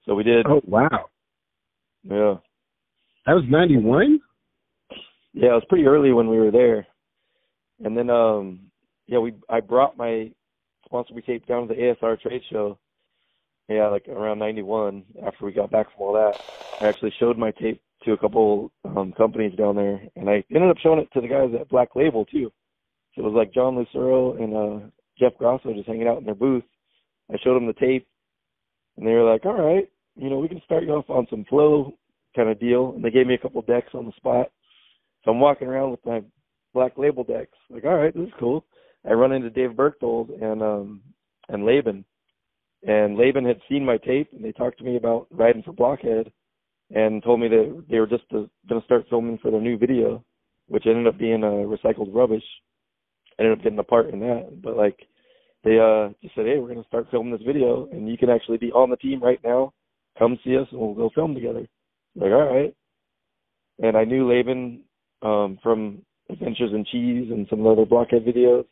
So 0.05 0.14
we 0.14 0.25
did. 0.25 0.46
Oh 0.46 0.61
wow! 0.67 1.06
Yeah, 2.02 2.34
that 3.26 3.34
was 3.34 3.44
ninety 3.49 3.76
one. 3.76 4.20
Yeah, 5.32 5.50
it 5.50 5.55
was 5.55 5.67
pretty 5.69 5.87
early 5.87 6.12
when 6.12 6.28
we 6.28 6.38
were 6.38 6.50
there, 6.50 6.87
and 7.84 7.96
then 7.96 8.11
um 8.11 8.70
yeah 9.06 9.18
we 9.18 9.34
I 9.48 9.60
brought 9.60 9.96
my 9.96 10.30
sponsor 10.84 11.20
tape 11.20 11.46
down 11.46 11.68
to 11.68 11.74
the 11.74 11.80
ASR 11.80 12.20
trade 12.20 12.42
show. 12.50 12.78
Yeah, 13.68 13.88
like 13.88 14.06
around 14.08 14.38
ninety 14.38 14.62
one 14.62 15.04
after 15.26 15.44
we 15.44 15.52
got 15.52 15.70
back 15.70 15.86
from 15.86 16.02
all 16.06 16.12
that. 16.14 16.40
I 16.80 16.86
actually 16.86 17.12
showed 17.18 17.36
my 17.36 17.50
tape 17.50 17.82
to 18.04 18.12
a 18.12 18.18
couple 18.18 18.70
um 18.84 19.12
companies 19.12 19.56
down 19.56 19.76
there, 19.76 20.00
and 20.14 20.30
I 20.30 20.44
ended 20.54 20.70
up 20.70 20.78
showing 20.78 21.00
it 21.00 21.08
to 21.14 21.20
the 21.20 21.28
guys 21.28 21.50
at 21.58 21.68
Black 21.68 21.96
Label 21.96 22.24
too 22.24 22.52
So 23.14 23.22
it 23.22 23.24
was 23.24 23.34
like 23.34 23.52
John 23.52 23.76
Lucero 23.76 24.34
and 24.34 24.54
uh 24.54 24.86
Jeff 25.18 25.36
Grosso 25.38 25.72
just 25.72 25.88
hanging 25.88 26.06
out 26.06 26.18
in 26.18 26.24
their 26.24 26.34
booth. 26.34 26.64
I 27.32 27.36
showed 27.42 27.54
them 27.54 27.66
the 27.66 27.72
tape, 27.72 28.06
and 28.96 29.06
they 29.06 29.12
were 29.12 29.28
like, 29.28 29.44
"All 29.44 29.60
right, 29.60 29.88
you 30.14 30.30
know, 30.30 30.38
we 30.38 30.48
can 30.48 30.62
start 30.64 30.84
you 30.84 30.90
off 30.90 31.10
on 31.10 31.26
some 31.28 31.44
flow 31.46 31.94
kind 32.36 32.48
of 32.48 32.60
deal." 32.60 32.92
And 32.94 33.04
they 33.04 33.10
gave 33.10 33.26
me 33.26 33.34
a 33.34 33.38
couple 33.38 33.62
decks 33.62 33.94
on 33.94 34.06
the 34.06 34.12
spot. 34.12 34.50
So 35.24 35.32
I'm 35.32 35.40
walking 35.40 35.66
around 35.66 35.90
with 35.90 36.06
my 36.06 36.22
black 36.72 36.96
label 36.96 37.24
decks. 37.24 37.56
Like, 37.68 37.84
all 37.84 37.96
right, 37.96 38.14
this 38.14 38.28
is 38.28 38.34
cool. 38.38 38.64
I 39.08 39.12
run 39.12 39.32
into 39.32 39.50
Dave 39.50 39.70
Bergthold 39.70 40.42
and 40.42 40.62
um 40.62 41.00
and 41.48 41.64
Laban, 41.64 42.04
and 42.86 43.16
Laban 43.16 43.44
had 43.44 43.60
seen 43.68 43.84
my 43.84 43.98
tape, 43.98 44.30
and 44.32 44.44
they 44.44 44.52
talked 44.52 44.78
to 44.78 44.84
me 44.84 44.96
about 44.96 45.28
riding 45.30 45.62
for 45.62 45.72
Blockhead, 45.72 46.32
and 46.94 47.22
told 47.22 47.40
me 47.40 47.48
that 47.48 47.84
they 47.88 48.00
were 48.00 48.06
just 48.06 48.24
uh, 48.32 48.46
going 48.68 48.80
to 48.80 48.84
start 48.84 49.06
filming 49.08 49.38
for 49.38 49.52
their 49.52 49.60
new 49.60 49.78
video, 49.78 50.24
which 50.66 50.86
ended 50.86 51.06
up 51.06 51.18
being 51.18 51.44
uh, 51.44 51.46
recycled 51.46 52.12
rubbish 52.12 52.42
ended 53.38 53.56
up 53.56 53.62
getting 53.62 53.78
a 53.78 53.84
part 53.84 54.10
in 54.10 54.20
that. 54.20 54.62
But 54.62 54.76
like 54.76 54.98
they 55.64 55.78
uh 55.78 56.10
just 56.22 56.34
said, 56.34 56.46
Hey, 56.46 56.58
we're 56.58 56.68
gonna 56.68 56.84
start 56.86 57.08
filming 57.10 57.32
this 57.32 57.46
video 57.46 57.88
and 57.92 58.08
you 58.08 58.16
can 58.16 58.30
actually 58.30 58.58
be 58.58 58.72
on 58.72 58.90
the 58.90 58.96
team 58.96 59.22
right 59.22 59.40
now. 59.44 59.72
Come 60.18 60.38
see 60.44 60.56
us 60.56 60.66
and 60.70 60.80
we'll 60.80 60.94
go 60.94 61.10
film 61.14 61.34
together. 61.34 61.66
Like, 62.14 62.32
all 62.32 62.54
right. 62.54 62.74
And 63.82 63.96
I 63.96 64.04
knew 64.04 64.28
Laban 64.28 64.82
um 65.22 65.58
from 65.62 66.02
Adventures 66.30 66.72
in 66.72 66.84
Cheese 66.90 67.30
and 67.30 67.46
some 67.48 67.60
of 67.60 67.64
the 67.64 67.82
other 67.82 67.88
blockhead 67.88 68.24
videos. 68.24 68.64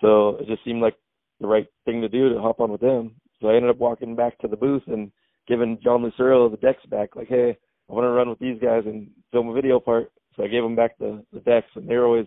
So 0.00 0.36
it 0.36 0.46
just 0.46 0.64
seemed 0.64 0.82
like 0.82 0.96
the 1.40 1.46
right 1.46 1.66
thing 1.84 2.00
to 2.00 2.08
do 2.08 2.28
to 2.32 2.40
hop 2.40 2.60
on 2.60 2.70
with 2.70 2.80
them. 2.80 3.16
So 3.40 3.48
I 3.48 3.54
ended 3.54 3.70
up 3.70 3.78
walking 3.78 4.16
back 4.16 4.38
to 4.38 4.48
the 4.48 4.56
booth 4.56 4.82
and 4.86 5.10
giving 5.46 5.78
John 5.82 6.02
Lucero 6.02 6.48
the 6.48 6.56
decks 6.56 6.84
back, 6.86 7.16
like, 7.16 7.28
hey, 7.28 7.56
I 7.88 7.92
want 7.92 8.04
to 8.04 8.10
run 8.10 8.28
with 8.28 8.38
these 8.38 8.60
guys 8.60 8.82
and 8.86 9.08
film 9.32 9.48
a 9.48 9.52
video 9.52 9.78
part. 9.78 10.10
So 10.36 10.44
I 10.44 10.48
gave 10.48 10.62
them 10.62 10.76
back 10.76 10.98
the, 10.98 11.24
the 11.32 11.40
decks, 11.40 11.70
and 11.76 11.88
they 11.88 11.96
were 11.96 12.06
always 12.06 12.26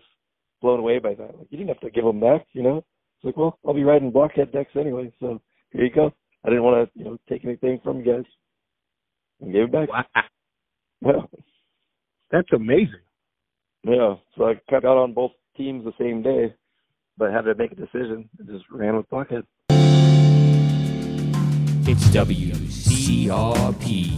blown 0.62 0.80
away 0.80 1.00
by 1.00 1.14
that. 1.16 1.38
Like 1.38 1.48
you 1.50 1.58
didn't 1.58 1.70
have 1.70 1.82
to 1.82 1.90
give 1.90 2.06
them 2.06 2.20
back, 2.20 2.48
you 2.54 2.64
know. 2.64 2.78
It's 2.78 3.26
like, 3.26 3.38
well, 3.38 3.60
I'll 3.66 3.74
be 3.74 3.84
riding 3.84 4.12
blockhead 4.12 4.52
decks 4.52 4.72
anyway, 4.76 5.12
so 5.20 5.42
here 5.72 5.84
you 5.84 5.92
go. 5.92 6.14
I 6.46 6.50
didn't 6.50 6.64
want 6.64 6.90
to, 6.92 7.00
you 7.00 7.06
know, 7.06 7.18
take 7.28 7.44
anything 7.44 7.80
from 7.84 8.00
you 8.00 8.06
guys, 8.06 8.26
and 9.42 9.52
gave 9.52 9.64
it 9.64 9.72
back. 9.72 9.90
Wow. 9.90 10.06
Yeah. 11.02 11.22
That's 12.32 12.52
amazing. 12.54 13.02
Yeah. 13.84 14.16
So 14.38 14.46
I 14.46 14.60
got 14.72 14.86
on 14.86 15.14
both 15.14 15.32
teams 15.58 15.84
the 15.84 15.94
same 16.00 16.22
day, 16.22 16.54
but 17.20 17.34
had 17.34 17.42
to 17.42 17.54
make 17.54 17.74
a 17.74 17.76
decision. 17.76 18.30
I 18.40 18.44
just 18.50 18.64
ran 18.72 18.96
with 18.96 19.10
blockhead. 19.10 19.44
It's 21.86 22.08
WCRP. 22.16 24.16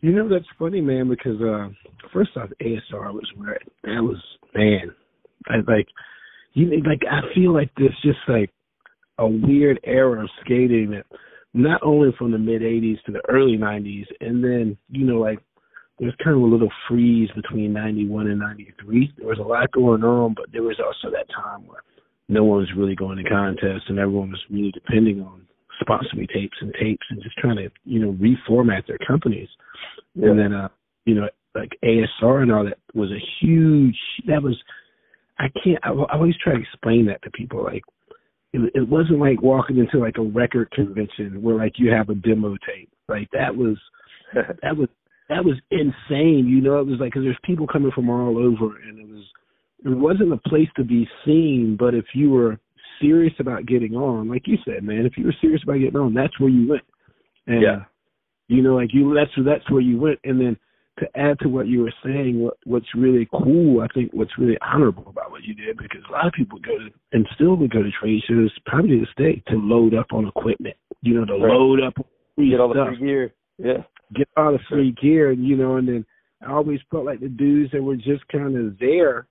You 0.00 0.12
know 0.12 0.28
that's 0.28 0.44
funny, 0.58 0.80
man. 0.80 1.08
Because 1.08 1.40
uh, 1.40 1.68
first 2.12 2.30
off, 2.36 2.50
ASR 2.60 3.14
was 3.14 3.30
where 3.36 3.60
that 3.84 4.02
was 4.02 4.20
man. 4.54 4.92
I 5.46 5.58
like 5.66 5.86
you 6.54 6.82
like 6.84 7.02
I 7.08 7.20
feel 7.34 7.54
like 7.54 7.70
there's 7.76 7.96
just 8.02 8.18
like 8.28 8.50
a 9.18 9.26
weird 9.26 9.78
era 9.84 10.24
of 10.24 10.30
skating 10.44 10.90
that 10.90 11.06
not 11.54 11.80
only 11.84 12.10
from 12.18 12.32
the 12.32 12.38
mid 12.38 12.62
'80s 12.62 13.00
to 13.04 13.12
the 13.12 13.22
early 13.28 13.56
'90s, 13.56 14.06
and 14.20 14.42
then 14.42 14.76
you 14.90 15.06
know 15.06 15.20
like 15.20 15.38
there's 15.98 16.14
kind 16.22 16.36
of 16.36 16.42
a 16.42 16.46
little 16.46 16.72
freeze 16.88 17.30
between 17.34 17.72
'91 17.72 18.28
and 18.28 18.40
'93. 18.40 19.12
There 19.18 19.28
was 19.28 19.38
a 19.38 19.42
lot 19.42 19.70
going 19.72 20.02
on, 20.02 20.34
but 20.34 20.46
there 20.52 20.62
was 20.62 20.80
also 20.84 21.14
that 21.14 21.26
time 21.34 21.66
where 21.66 21.82
no 22.28 22.44
one 22.44 22.60
was 22.60 22.72
really 22.76 22.94
going 22.94 23.22
to 23.22 23.28
contests 23.28 23.84
and 23.88 23.98
everyone 23.98 24.30
was 24.30 24.42
really 24.50 24.70
depending 24.72 25.20
on 25.20 25.46
sponsor 25.80 26.16
me 26.16 26.26
tapes 26.32 26.56
and 26.60 26.72
tapes 26.80 27.06
and 27.10 27.22
just 27.22 27.36
trying 27.36 27.56
to 27.56 27.68
you 27.84 28.00
know 28.00 28.12
reformat 28.12 28.86
their 28.86 28.98
companies 29.06 29.48
yeah. 30.14 30.28
and 30.28 30.38
then 30.38 30.52
uh 30.52 30.68
you 31.04 31.14
know 31.14 31.28
like 31.54 31.70
ASR 31.84 32.42
and 32.42 32.52
all 32.52 32.64
that 32.64 32.78
was 32.94 33.10
a 33.10 33.22
huge 33.40 33.96
that 34.26 34.42
was 34.42 34.56
I 35.38 35.46
can't 35.62 35.78
I, 35.82 35.90
I 35.90 36.14
always 36.16 36.36
try 36.42 36.54
to 36.54 36.60
explain 36.60 37.06
that 37.06 37.22
to 37.22 37.30
people 37.30 37.62
like 37.64 37.82
it, 38.52 38.70
it 38.74 38.88
wasn't 38.88 39.18
like 39.18 39.42
walking 39.42 39.78
into 39.78 39.98
like 39.98 40.16
a 40.16 40.22
record 40.22 40.70
convention 40.70 41.42
where 41.42 41.56
like 41.56 41.74
you 41.76 41.90
have 41.90 42.08
a 42.08 42.14
demo 42.14 42.56
tape 42.66 42.90
like 43.08 43.28
that 43.32 43.54
was 43.54 43.76
that 44.34 44.76
was 44.76 44.88
that 45.28 45.44
was 45.44 45.56
insane 45.70 46.46
you 46.46 46.60
know 46.60 46.80
it 46.80 46.86
was 46.86 46.98
like 47.00 47.12
because 47.12 47.22
there's 47.24 47.38
people 47.44 47.66
coming 47.66 47.92
from 47.94 48.10
all 48.10 48.38
over 48.38 48.76
and 48.78 48.98
it 48.98 49.08
was 49.08 49.24
it 49.84 49.96
wasn't 49.96 50.32
a 50.32 50.48
place 50.48 50.68
to 50.76 50.84
be 50.84 51.06
seen 51.24 51.76
but 51.78 51.94
if 51.94 52.04
you 52.14 52.30
were 52.30 52.58
serious 53.00 53.34
about 53.38 53.66
getting 53.66 53.94
on, 53.94 54.28
like 54.28 54.42
you 54.46 54.56
said, 54.64 54.82
man, 54.82 55.06
if 55.06 55.16
you 55.16 55.24
were 55.24 55.34
serious 55.40 55.62
about 55.62 55.78
getting 55.78 55.96
on, 55.96 56.14
that's 56.14 56.38
where 56.40 56.50
you 56.50 56.68
went. 56.68 56.82
And, 57.46 57.62
yeah. 57.62 57.84
You 58.48 58.62
know, 58.62 58.76
like 58.76 58.90
you, 58.92 59.14
that's 59.14 59.30
that's 59.46 59.70
where 59.70 59.80
you 59.80 59.98
went. 59.98 60.18
And 60.24 60.38
then 60.38 60.56
to 60.98 61.06
add 61.18 61.38
to 61.40 61.48
what 61.48 61.66
you 61.66 61.80
were 61.80 61.94
saying, 62.04 62.40
what 62.40 62.58
what's 62.64 62.86
really 62.94 63.26
cool, 63.32 63.80
I 63.80 63.86
think, 63.94 64.10
what's 64.12 64.38
really 64.38 64.58
honorable 64.60 65.06
about 65.08 65.30
what 65.30 65.42
you 65.44 65.54
did, 65.54 65.78
because 65.78 66.02
a 66.08 66.12
lot 66.12 66.26
of 66.26 66.34
people 66.34 66.58
go 66.58 66.78
to 66.78 66.88
and 67.12 67.26
still 67.34 67.56
would 67.56 67.72
go 67.72 67.82
to 67.82 67.90
trade 67.98 68.22
shows, 68.28 68.52
probably 68.66 68.90
to 68.90 69.00
this 69.00 69.08
day, 69.16 69.42
to 69.48 69.56
load 69.56 69.94
up 69.94 70.06
on 70.12 70.28
equipment. 70.28 70.76
You 71.00 71.14
know, 71.14 71.24
to 71.24 71.32
right. 71.32 71.52
load 71.52 71.82
up 71.82 71.94
get 72.36 72.60
all 72.60 72.72
stuff. 72.72 72.88
the 72.90 72.96
free 72.98 73.06
gear. 73.06 73.34
Yeah. 73.58 73.82
Get 74.14 74.28
all 74.36 74.52
the 74.52 74.58
free 74.68 74.94
gear, 75.00 75.30
and 75.30 75.46
you 75.46 75.56
know, 75.56 75.76
and 75.76 75.88
then 75.88 76.06
I 76.46 76.52
always 76.52 76.80
felt 76.90 77.06
like 77.06 77.20
the 77.20 77.28
dudes 77.28 77.72
that 77.72 77.82
were 77.82 77.96
just 77.96 78.26
kind 78.30 78.56
of 78.56 78.78
there 78.78 79.26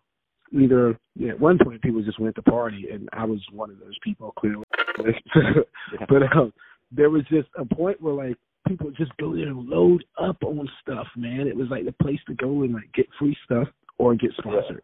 either 0.54 0.98
you 1.16 1.28
know, 1.28 1.34
at 1.34 1.40
one 1.40 1.58
point 1.64 1.82
people 1.82 2.02
just 2.04 2.20
went 2.20 2.36
to 2.36 2.42
party, 2.42 2.88
and 2.92 3.10
I 3.14 3.26
was 3.26 3.40
one 3.52 3.70
of 3.70 3.80
those 3.80 3.98
people 4.04 4.34
clearly. 4.38 4.64
but 6.10 6.24
um, 6.36 6.54
there 6.92 7.10
was 7.10 7.24
just 7.30 7.48
a 7.58 7.66
point 7.66 8.02
where 8.02 8.14
like 8.14 8.38
people 8.68 8.92
just 8.92 9.16
go 9.18 9.36
there 9.36 9.48
and 9.48 9.68
load 9.68 10.04
up 10.22 10.38
on 10.44 10.68
stuff, 10.82 11.08
man. 11.16 11.48
It 11.48 11.56
was 11.56 11.68
like 11.70 11.86
the 11.86 11.92
place 12.04 12.20
to 12.28 12.36
go 12.36 12.64
and 12.64 12.74
like 12.74 12.92
get 12.94 13.08
free 13.20 13.36
stuff 13.46 13.68
or 13.98 14.16
get 14.16 14.32
sponsored. 14.38 14.84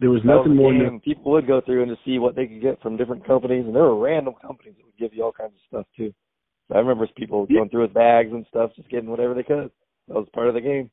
There 0.00 0.10
was 0.10 0.22
nothing 0.24 0.56
was 0.56 0.58
more. 0.58 0.72
No, 0.72 1.00
people 1.00 1.32
would 1.32 1.46
go 1.46 1.60
through 1.60 1.82
and 1.82 1.90
to 1.90 1.96
see 2.04 2.18
what 2.18 2.36
they 2.36 2.46
could 2.46 2.62
get 2.62 2.80
from 2.80 2.96
different 2.96 3.26
companies, 3.26 3.64
and 3.66 3.74
there 3.74 3.82
were 3.82 3.98
random 3.98 4.34
companies 4.40 4.74
that 4.76 4.84
would 4.84 4.96
give 4.98 5.16
you 5.16 5.24
all 5.24 5.32
kinds 5.32 5.54
of 5.54 5.60
stuff 5.68 5.86
too. 5.96 6.12
I 6.74 6.78
remember 6.78 7.06
people 7.16 7.46
going 7.46 7.68
through 7.70 7.82
with 7.82 7.94
bags 7.94 8.30
and 8.32 8.44
stuff, 8.48 8.72
just 8.76 8.90
getting 8.90 9.10
whatever 9.10 9.34
they 9.34 9.42
could. 9.42 9.70
That 10.08 10.14
was 10.14 10.28
part 10.32 10.48
of 10.48 10.54
the 10.54 10.60
game. 10.60 10.90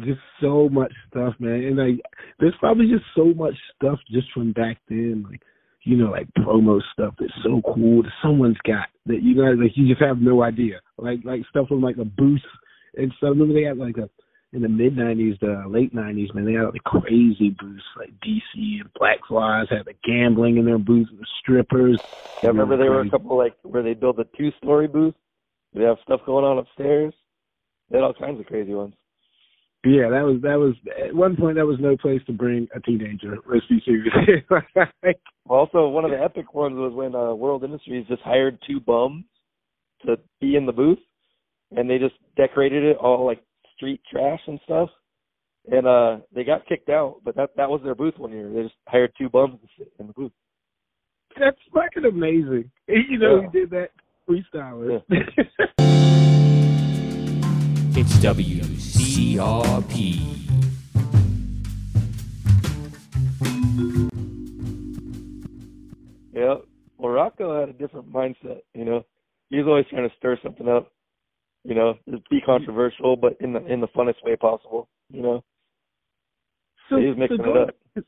just 0.00 0.20
so 0.40 0.68
much 0.68 0.92
stuff, 1.10 1.34
man. 1.38 1.64
And 1.64 1.76
like, 1.76 2.00
there's 2.40 2.54
probably 2.58 2.88
just 2.88 3.04
so 3.14 3.26
much 3.34 3.54
stuff 3.76 3.98
just 4.10 4.26
from 4.32 4.52
back 4.52 4.78
then, 4.88 5.24
like 5.30 5.42
you 5.84 5.96
know, 5.96 6.10
like 6.10 6.28
promo 6.38 6.80
stuff 6.92 7.14
that's 7.18 7.32
so 7.42 7.60
cool 7.74 8.02
that 8.02 8.12
someone's 8.22 8.58
got 8.64 8.86
that 9.06 9.22
you 9.22 9.34
guys 9.34 9.54
like 9.60 9.72
you 9.76 9.88
just 9.88 10.02
have 10.02 10.18
no 10.18 10.42
idea. 10.42 10.80
Like 10.96 11.20
like 11.24 11.42
stuff 11.50 11.68
from 11.68 11.82
like 11.82 11.96
a 11.96 12.04
booth 12.04 12.40
and 12.96 13.12
stuff. 13.16 13.30
Remember 13.30 13.54
they 13.54 13.66
had 13.66 13.78
like 13.78 13.96
a 13.96 14.08
in 14.52 14.62
the 14.62 14.68
mid 14.68 14.96
'90s, 14.96 15.38
the 15.40 15.64
late 15.68 15.94
'90s, 15.94 16.34
man. 16.34 16.44
They 16.44 16.52
had 16.52 16.64
like 16.64 16.84
crazy 16.84 17.54
booths 17.58 17.82
like 17.96 18.10
DC 18.20 18.80
and 18.80 18.92
Black 18.98 19.18
Flys 19.28 19.68
had 19.70 19.86
the 19.86 19.94
gambling 20.04 20.58
in 20.58 20.64
their 20.64 20.78
booths, 20.78 21.10
the 21.18 21.26
strippers. 21.40 22.00
Yeah, 22.42 22.48
I 22.48 22.52
remember 22.52 22.76
there 22.76 22.90
were 22.90 23.02
a 23.02 23.10
couple 23.10 23.36
like 23.36 23.54
where 23.62 23.82
they 23.82 23.94
built 23.94 24.18
a 24.18 24.26
two-story 24.36 24.88
booth. 24.88 25.14
They 25.74 25.84
have 25.84 25.96
stuff 26.02 26.20
going 26.26 26.44
on 26.44 26.58
upstairs. 26.58 27.14
They 27.90 27.98
had 27.98 28.04
all 28.04 28.14
kinds 28.14 28.40
of 28.40 28.46
crazy 28.46 28.74
ones. 28.74 28.94
Yeah, 29.84 30.10
that 30.10 30.22
was 30.22 30.40
that 30.42 30.58
was 30.58 30.74
at 31.04 31.14
one 31.14 31.36
point 31.36 31.56
that 31.56 31.66
was 31.66 31.78
no 31.80 31.96
place 31.96 32.20
to 32.26 32.32
bring 32.32 32.68
a 32.74 32.80
teenager. 32.80 33.38
Let's 33.46 33.66
be 33.66 33.82
serious. 33.84 34.14
Also, 35.48 35.88
one 35.88 36.04
of 36.04 36.12
the 36.12 36.22
epic 36.22 36.54
ones 36.54 36.76
was 36.76 36.92
when 36.94 37.16
uh, 37.16 37.34
World 37.34 37.64
Industries 37.64 38.06
just 38.06 38.22
hired 38.22 38.58
two 38.64 38.78
bums 38.78 39.24
to 40.06 40.16
be 40.40 40.54
in 40.54 40.66
the 40.66 40.72
booth, 40.72 41.00
and 41.72 41.90
they 41.90 41.98
just 41.98 42.14
decorated 42.36 42.84
it 42.84 42.96
all 42.96 43.26
like 43.26 43.42
street 43.82 44.00
trash 44.10 44.40
and 44.46 44.60
stuff. 44.64 44.88
And 45.70 45.86
uh 45.86 46.18
they 46.34 46.44
got 46.44 46.66
kicked 46.66 46.88
out, 46.88 47.16
but 47.24 47.34
that 47.36 47.50
that 47.56 47.68
was 47.68 47.80
their 47.84 47.94
booth 47.96 48.14
one 48.16 48.32
year. 48.32 48.48
They 48.52 48.62
just 48.62 48.74
hired 48.86 49.12
two 49.18 49.28
bums 49.28 49.58
to 49.60 49.68
sit 49.78 49.92
in 49.98 50.06
the 50.06 50.12
booth. 50.12 50.32
That's 51.38 51.56
fucking 51.72 52.04
amazing. 52.04 52.70
You 52.88 53.18
know, 53.18 53.40
Yeah. 53.40 53.48
he 53.52 53.58
did 53.60 53.70
that 53.70 53.90
freestyler. 54.28 55.02
It's 57.94 58.16
WCRP. 58.24 59.92
Yeah. 66.32 66.54
Well, 66.98 67.12
Rocco 67.12 67.58
had 67.60 67.68
a 67.68 67.72
different 67.72 68.10
mindset. 68.12 68.60
You 68.74 68.84
know, 68.84 69.04
he 69.50 69.58
was 69.58 69.66
always 69.66 69.86
trying 69.90 70.08
to 70.08 70.14
stir 70.16 70.38
something 70.42 70.68
up. 70.68 70.90
You 71.64 71.74
know, 71.74 71.94
just 72.10 72.28
be 72.28 72.40
controversial, 72.40 73.16
but 73.16 73.36
in 73.40 73.52
the 73.52 73.64
in 73.66 73.80
the 73.80 73.88
funnest 73.88 74.22
way 74.24 74.36
possible. 74.36 74.88
You 75.10 75.22
know, 75.22 75.44
so, 76.88 76.96
he 76.96 77.06
was 77.06 77.16
mixing 77.16 77.38
so 77.38 77.50
it 77.50 77.68
up. 77.68 78.04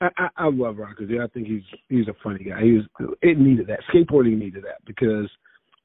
I, 0.00 0.08
I, 0.16 0.28
I 0.36 0.50
love 0.50 0.78
Rockers. 0.78 1.10
Yeah, 1.10 1.24
I 1.24 1.28
think 1.28 1.46
he's 1.46 1.62
he's 1.88 2.08
a 2.08 2.14
funny 2.22 2.44
guy. 2.44 2.62
He 2.62 2.72
was 2.72 3.16
it 3.22 3.38
needed 3.38 3.66
that 3.66 3.80
skateboarding 3.92 4.38
needed 4.38 4.64
that 4.64 4.84
because 4.86 5.28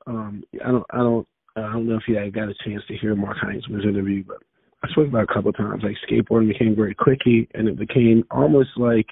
um 0.08 0.44
I 0.64 0.72
don't 0.72 0.86
I 0.92 0.98
don't 0.98 1.28
I 1.56 1.62
don't 1.62 1.88
know 1.88 1.96
if 1.96 2.04
you 2.08 2.16
got 2.32 2.50
a 2.50 2.56
chance 2.66 2.84
to 2.88 2.98
hear 2.98 3.16
Mark 3.16 3.38
Heinzman's 3.38 3.86
interview, 3.86 4.24
but 4.26 4.38
I 4.84 4.90
spoke 4.90 5.08
about 5.08 5.24
it 5.24 5.30
a 5.32 5.34
couple 5.34 5.50
of 5.50 5.58
times. 5.58 5.84
Like 5.84 5.96
skateboarding 6.10 6.50
became 6.50 6.76
very 6.76 6.96
clicky, 6.96 7.48
and 7.54 7.68
it 7.68 7.78
became 7.78 8.24
almost 8.32 8.70
like 8.78 9.08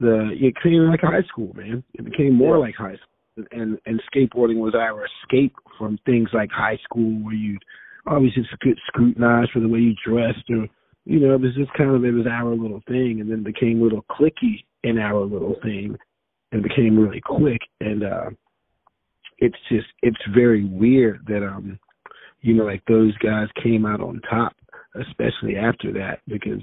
the 0.00 0.30
it 0.32 0.54
became 0.54 0.88
like 0.88 1.00
high 1.00 1.22
school, 1.28 1.52
man. 1.54 1.84
It 1.94 2.04
became 2.04 2.34
more 2.34 2.56
Yeah. 2.56 2.62
like 2.62 2.74
high 2.74 2.96
school, 2.96 3.13
and 3.52 3.78
and 3.86 4.02
skateboarding 4.12 4.58
was 4.58 4.74
our 4.74 5.04
escape 5.06 5.54
from 5.78 5.98
things 6.06 6.28
like 6.32 6.50
high 6.50 6.78
school, 6.84 7.24
where 7.24 7.34
you 7.34 7.58
always 8.06 8.34
just 8.34 8.50
get 8.60 8.76
scrutinized 8.86 9.50
for 9.52 9.60
the 9.60 9.68
way 9.68 9.80
you 9.80 9.94
dressed 10.04 10.48
or 10.50 10.66
you 11.06 11.20
know, 11.20 11.34
it 11.34 11.40
was 11.42 11.54
just 11.54 11.72
kind 11.74 11.90
of 11.90 12.04
it 12.04 12.12
was 12.12 12.26
our 12.26 12.54
little 12.54 12.82
thing, 12.88 13.20
and 13.20 13.30
then 13.30 13.42
became 13.42 13.80
a 13.80 13.84
little 13.84 14.04
clicky 14.10 14.64
in 14.82 14.98
our 14.98 15.22
little 15.24 15.56
thing, 15.62 15.96
and 16.52 16.62
became 16.62 16.98
really 16.98 17.20
quick. 17.20 17.60
And 17.80 18.04
uh 18.04 18.30
it's 19.38 19.56
just 19.68 19.86
it's 20.02 20.16
very 20.34 20.64
weird 20.64 21.24
that 21.26 21.44
um, 21.44 21.78
you 22.40 22.54
know, 22.54 22.64
like 22.64 22.82
those 22.86 23.16
guys 23.18 23.48
came 23.62 23.86
out 23.86 24.00
on 24.00 24.20
top, 24.28 24.54
especially 25.00 25.56
after 25.56 25.92
that, 25.94 26.20
because 26.26 26.62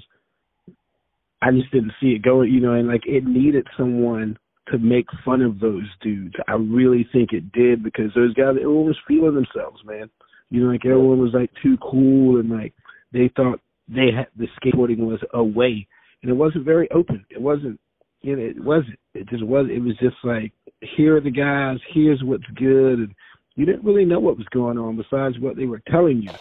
I 1.41 1.51
just 1.51 1.71
didn't 1.71 1.93
see 1.99 2.09
it 2.09 2.23
going. 2.23 2.51
You 2.51 2.61
know, 2.61 2.73
and 2.73 2.87
like 2.87 3.05
it 3.05 3.25
needed 3.25 3.67
someone 3.77 4.37
to 4.67 4.77
make 4.77 5.07
fun 5.25 5.41
of 5.41 5.59
those 5.59 5.87
dudes. 6.01 6.35
I 6.47 6.53
really 6.53 7.07
think 7.11 7.33
it 7.33 7.51
did 7.51 7.83
because 7.83 8.11
those 8.15 8.33
guys, 8.33 8.55
everyone 8.59 8.85
was 8.85 8.99
feeling 9.07 9.35
themselves, 9.35 9.81
man. 9.85 10.09
You 10.49 10.63
know, 10.63 10.71
like 10.71 10.85
everyone 10.85 11.19
was 11.19 11.33
like 11.33 11.49
too 11.63 11.77
cool 11.81 12.39
and 12.39 12.49
like 12.49 12.73
they 13.11 13.31
thought 13.35 13.59
they 13.87 14.09
had 14.15 14.27
the 14.37 14.47
skateboarding 14.61 14.99
was 14.99 15.19
a 15.33 15.43
way, 15.43 15.87
and 16.21 16.31
it 16.31 16.35
wasn't 16.35 16.65
very 16.65 16.89
open. 16.91 17.25
It 17.29 17.41
wasn't, 17.41 17.79
you 18.21 18.35
know, 18.35 18.43
it 18.43 18.63
wasn't. 18.63 18.99
It 19.13 19.27
just 19.29 19.45
was. 19.45 19.67
It 19.69 19.79
was 19.79 19.97
just 19.99 20.15
like 20.23 20.51
here 20.95 21.17
are 21.17 21.21
the 21.21 21.31
guys. 21.31 21.79
Here's 21.93 22.23
what's 22.23 22.45
good, 22.55 22.99
and 22.99 23.15
you 23.55 23.65
didn't 23.65 23.83
really 23.83 24.05
know 24.05 24.19
what 24.19 24.37
was 24.37 24.47
going 24.47 24.77
on 24.77 24.97
besides 24.97 25.39
what 25.39 25.55
they 25.55 25.65
were 25.65 25.81
telling 25.89 26.21
you. 26.21 26.31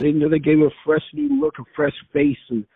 They 0.00 0.08
you 0.08 0.18
know 0.18 0.28
they 0.28 0.38
gave 0.38 0.60
a 0.60 0.70
fresh 0.84 1.04
new 1.12 1.40
look, 1.40 1.54
a 1.58 1.64
fresh 1.74 1.94
face, 2.12 2.36
and 2.50 2.66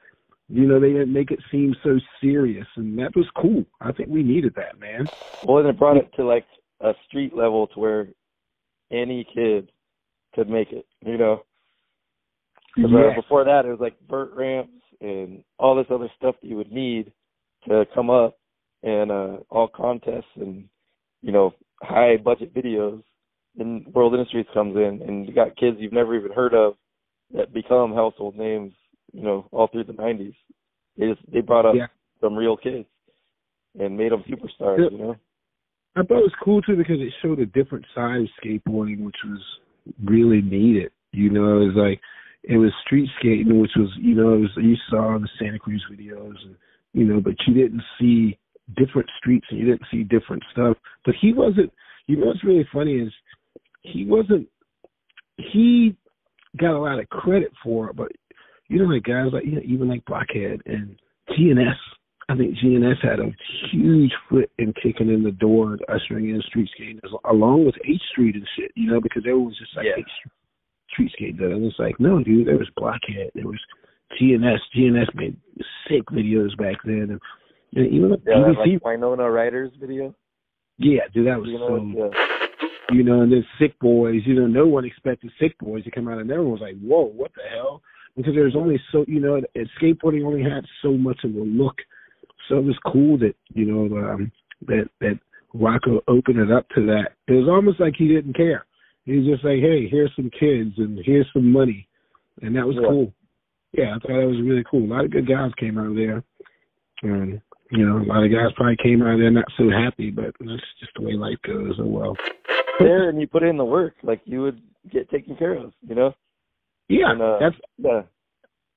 you 0.53 0.69
know 0.69 0.79
they 0.79 0.93
didn't 0.93 1.13
make 1.13 1.31
it 1.31 1.39
seem 1.51 1.75
so 1.83 1.99
serious, 2.21 2.67
and 2.77 2.99
that 2.99 3.17
was 3.17 3.27
cool. 3.41 3.65
I 3.81 3.91
think 3.93 4.11
we 4.11 4.23
needed 4.23 4.55
that, 4.57 4.79
man. 4.79 5.09
Well, 5.47 5.59
and 5.59 5.69
it 5.69 5.79
brought 5.79 5.97
it 5.97 6.11
to 6.17 6.25
like 6.27 6.45
a 6.81 6.93
street 7.09 7.35
level 7.35 7.69
to 7.69 7.81
where 7.81 8.09
any 8.91 9.27
kid 9.35 9.73
could 10.35 10.51
make 10.51 10.71
it. 10.73 10.85
You 11.01 11.17
know, 11.17 11.45
'Cause, 12.77 12.93
uh, 12.93 13.15
before 13.15 13.45
that, 13.45 13.65
it 13.65 13.71
was 13.71 13.81
like 13.81 13.99
vert 14.09 14.35
ramps 14.35 14.83
and 15.01 15.43
all 15.59 15.75
this 15.75 15.91
other 15.91 16.11
stuff 16.17 16.37
that 16.43 16.47
you 16.49 16.57
would 16.57 16.71
need 16.73 17.13
to 17.69 17.87
come 17.95 18.11
up, 18.11 18.37
and 18.83 19.11
uh 19.11 19.37
all 19.49 19.69
contests 19.69 20.37
and 20.37 20.69
you 21.23 21.33
know 21.33 21.55
high 21.83 22.17
budget 22.19 22.53
videos. 22.53 23.03
Then 23.55 23.87
World 23.95 24.13
Industries 24.15 24.47
comes 24.53 24.77
in, 24.77 25.01
and 25.03 25.27
you 25.27 25.33
got 25.33 25.57
kids 25.57 25.79
you've 25.81 25.93
never 25.93 26.15
even 26.15 26.33
heard 26.33 26.55
of 26.55 26.77
that 27.33 27.53
become 27.55 27.95
household 27.95 28.37
names. 28.37 28.75
You 29.13 29.23
know, 29.23 29.47
all 29.53 29.69
through 29.69 29.85
the 29.85 29.93
'90s. 29.93 30.35
They 30.97 31.09
just 31.09 31.21
they 31.33 31.41
brought 31.41 31.67
up 31.67 31.75
Yeah. 31.75 31.87
some 32.21 32.37
real 32.37 32.57
kids 32.57 32.87
and 33.79 33.97
made 33.97 34.13
them 34.13 34.23
superstars. 34.29 34.79
Yeah. 34.79 34.91
You 34.91 34.99
know. 34.99 35.17
I 35.95 36.03
thought 36.03 36.19
it 36.19 36.31
was 36.31 36.35
cool 36.43 36.63
too 36.63 36.77
because 36.77 37.01
it 37.01 37.13
showed 37.21 37.39
a 37.39 37.47
different 37.47 37.85
side 37.95 38.23
of 38.23 38.29
skateboarding, 38.43 39.05
which 39.05 39.17
was 39.25 39.41
really 40.05 40.41
needed. 40.41 40.91
You 41.13 41.31
know, 41.31 41.61
it 41.61 41.67
was 41.67 41.77
like 41.77 42.01
it 42.43 42.57
was 42.57 42.73
street 42.85 43.09
skating, 43.19 43.61
which 43.61 43.73
was 43.77 43.91
you 43.99 44.15
know 44.15 44.35
it 44.35 44.41
was 44.41 44.51
you 44.57 44.77
saw 44.89 45.19
the 45.19 45.29
Santa 45.39 45.59
Cruz 45.59 45.85
videos, 45.93 46.37
and 46.45 46.57
you 46.93 47.05
know, 47.05 47.21
but 47.21 47.35
you 47.47 47.55
didn't 47.55 47.83
see 48.01 48.39
different 48.77 49.09
streets 49.19 49.47
and 49.51 49.59
you 49.59 49.67
didn't 49.67 49.87
see 49.91 50.05
different 50.05 50.43
stuff. 50.53 50.77
But 51.05 51.15
he 51.21 51.33
wasn't. 51.33 51.73
You 52.07 52.17
know 52.17 52.27
what's 52.27 52.45
really 52.45 52.67
funny 52.73 52.95
is 52.95 53.13
he 53.83 54.05
wasn't. 54.07 54.49
He 55.37 55.97
got 56.59 56.77
a 56.77 56.81
lot 56.81 56.99
of 56.99 57.09
credit 57.09 57.53
for 57.63 57.91
it, 57.91 57.97
but 57.97 58.13
you 58.73 58.79
know, 58.83 58.93
like 58.95 59.05
guys 59.05 59.33
like 59.33 59.45
you 59.45 59.53
know, 59.53 59.61
even 59.65 59.89
like 59.89 60.05
Blockhead 60.07 60.61
and 60.67 60.97
GNS. 61.31 61.75
I 62.29 62.37
think 62.37 62.57
GNS 62.57 63.03
had 63.03 63.19
a 63.21 63.31
huge 63.73 64.13
foot 64.31 64.49
in 64.59 64.73
kicking 64.81 65.11
in 65.11 65.23
the 65.23 65.33
door 65.33 65.73
and 65.73 65.81
ushering 65.89 66.31
in 66.31 66.41
street 66.43 66.71
skating, 66.75 67.01
along 67.29 67.67
with 67.67 67.75
H 67.87 68.01
Street 68.13 68.37
and 68.37 68.47
shit. 68.57 68.71
You 68.75 68.91
know, 68.91 69.01
because 69.01 69.23
everyone 69.27 69.47
was 69.47 69.59
just 69.59 69.77
like 69.77 69.87
Yeah. 69.87 69.99
H 69.99 70.31
Street 70.93 71.11
skating, 71.13 71.41
and 71.53 71.65
it's 71.65 71.79
like, 71.79 71.99
no, 71.99 72.23
dude, 72.23 72.47
there 72.47 72.57
was 72.59 72.71
Blockhead, 72.77 73.31
there 73.35 73.47
was 73.47 73.59
GNS. 74.21 74.59
GNS 74.77 75.15
made 75.15 75.37
sick 75.89 76.05
videos 76.13 76.57
back 76.57 76.77
then, 76.85 77.09
and, 77.11 77.21
and 77.75 77.87
even 77.93 78.11
the 78.11 78.21
Yeah, 78.27 78.53
BBC. 78.55 78.73
like 78.75 78.85
Winona 78.85 79.31
Riders 79.31 79.73
video. 79.81 80.15
yeah, 80.79 81.01
dude, 81.13 81.27
that 81.27 81.41
was 81.41 81.49
You 81.51 81.59
so 81.59 81.77
know, 81.77 82.11
yeah. 82.13 82.95
you 82.97 83.03
know, 83.03 83.23
and 83.23 83.33
then 83.33 83.45
Sick 83.59 83.79
Boys, 83.81 84.21
you 84.27 84.35
know, 84.35 84.47
no 84.47 84.67
one 84.67 84.85
expected 84.85 85.31
Sick 85.41 85.59
Boys 85.59 85.83
to 85.85 85.91
come 85.91 86.09
out, 86.09 86.19
and 86.19 86.31
everyone 86.31 86.53
was 86.53 86.61
like, 86.61 86.79
"Whoa, 86.81 87.03
what 87.05 87.33
the 87.35 87.43
hell?" 87.51 87.83
Because 88.17 88.35
there's 88.35 88.57
only 88.57 88.81
so, 88.91 89.05
you 89.09 89.21
know, 89.21 89.41
skateboarding 89.81 90.25
only 90.27 90.43
had 90.43 90.65
so 90.83 90.93
much 90.93 91.19
of 91.25 91.35
a 91.35 91.39
look, 91.39 91.77
so 92.49 92.59
it 92.59 92.65
was 92.65 92.77
cool 92.87 93.17
that 93.19 93.35
you 93.55 93.65
know 93.65 93.97
um, 93.97 94.31
that 94.67 94.89
that 95.01 95.19
Rocco 95.55 96.01
opened 96.09 96.39
it 96.39 96.53
up 96.53 96.69
to 96.71 96.85
that. 96.87 97.13
It 97.27 97.33
was 97.33 97.49
almost 97.49 97.81
like 97.81 97.95
he 97.97 98.09
didn't 98.09 98.37
care. 98.37 98.67
He 99.07 99.17
was 99.17 99.27
just 99.27 99.45
like, 99.45 99.61
"Hey, 99.61 99.89
here's 99.89 100.15
some 100.15 100.31
kids, 100.39 100.75
and 100.77 100.99
here's 101.05 101.27
some 101.33 101.51
money," 101.51 101.89
and 102.43 102.55
that 102.55 102.67
was 102.67 102.77
Yeah. 102.77 102.89
cool. 102.89 103.15
Yeah, 103.73 103.91
I 103.97 103.99
thought 104.01 104.21
that 104.21 104.29
was 104.29 104.43
really 104.43 104.65
cool. 104.71 104.85
A 104.85 104.93
lot 104.93 105.05
of 105.07 105.11
good 105.11 105.27
guys 105.27 105.51
came 105.55 105.79
out 105.79 105.87
of 105.87 105.97
there, 105.97 106.23
and 107.03 107.41
you 107.71 107.87
know, 107.87 107.97
a 107.97 108.05
lot 108.05 108.23
of 108.25 108.31
guys 108.31 108.53
probably 108.55 108.77
came 108.77 109.01
out 109.01 109.15
of 109.15 109.21
there 109.21 109.31
not 109.31 109.51
so 109.57 109.71
happy, 109.71 110.11
but 110.11 110.35
that's 110.39 110.63
just 110.79 110.93
the 110.97 111.03
way 111.03 111.15
life 111.15 111.41
goes. 111.43 111.77
Oh 111.79 111.87
well. 111.87 112.17
there 112.79 113.09
and 113.09 113.21
you 113.21 113.27
put 113.27 113.43
in 113.43 113.57
the 113.57 113.65
work, 113.65 113.95
like 114.03 114.21
you 114.25 114.43
would 114.43 114.61
get 114.91 115.09
taken 115.11 115.37
care 115.37 115.55
of, 115.55 115.73
you 115.87 115.95
know? 115.95 116.13
Yeah, 116.89 117.11
And, 117.13 117.23
uh, 117.23 117.39
that's 117.41 117.57
Yeah. 117.79 118.03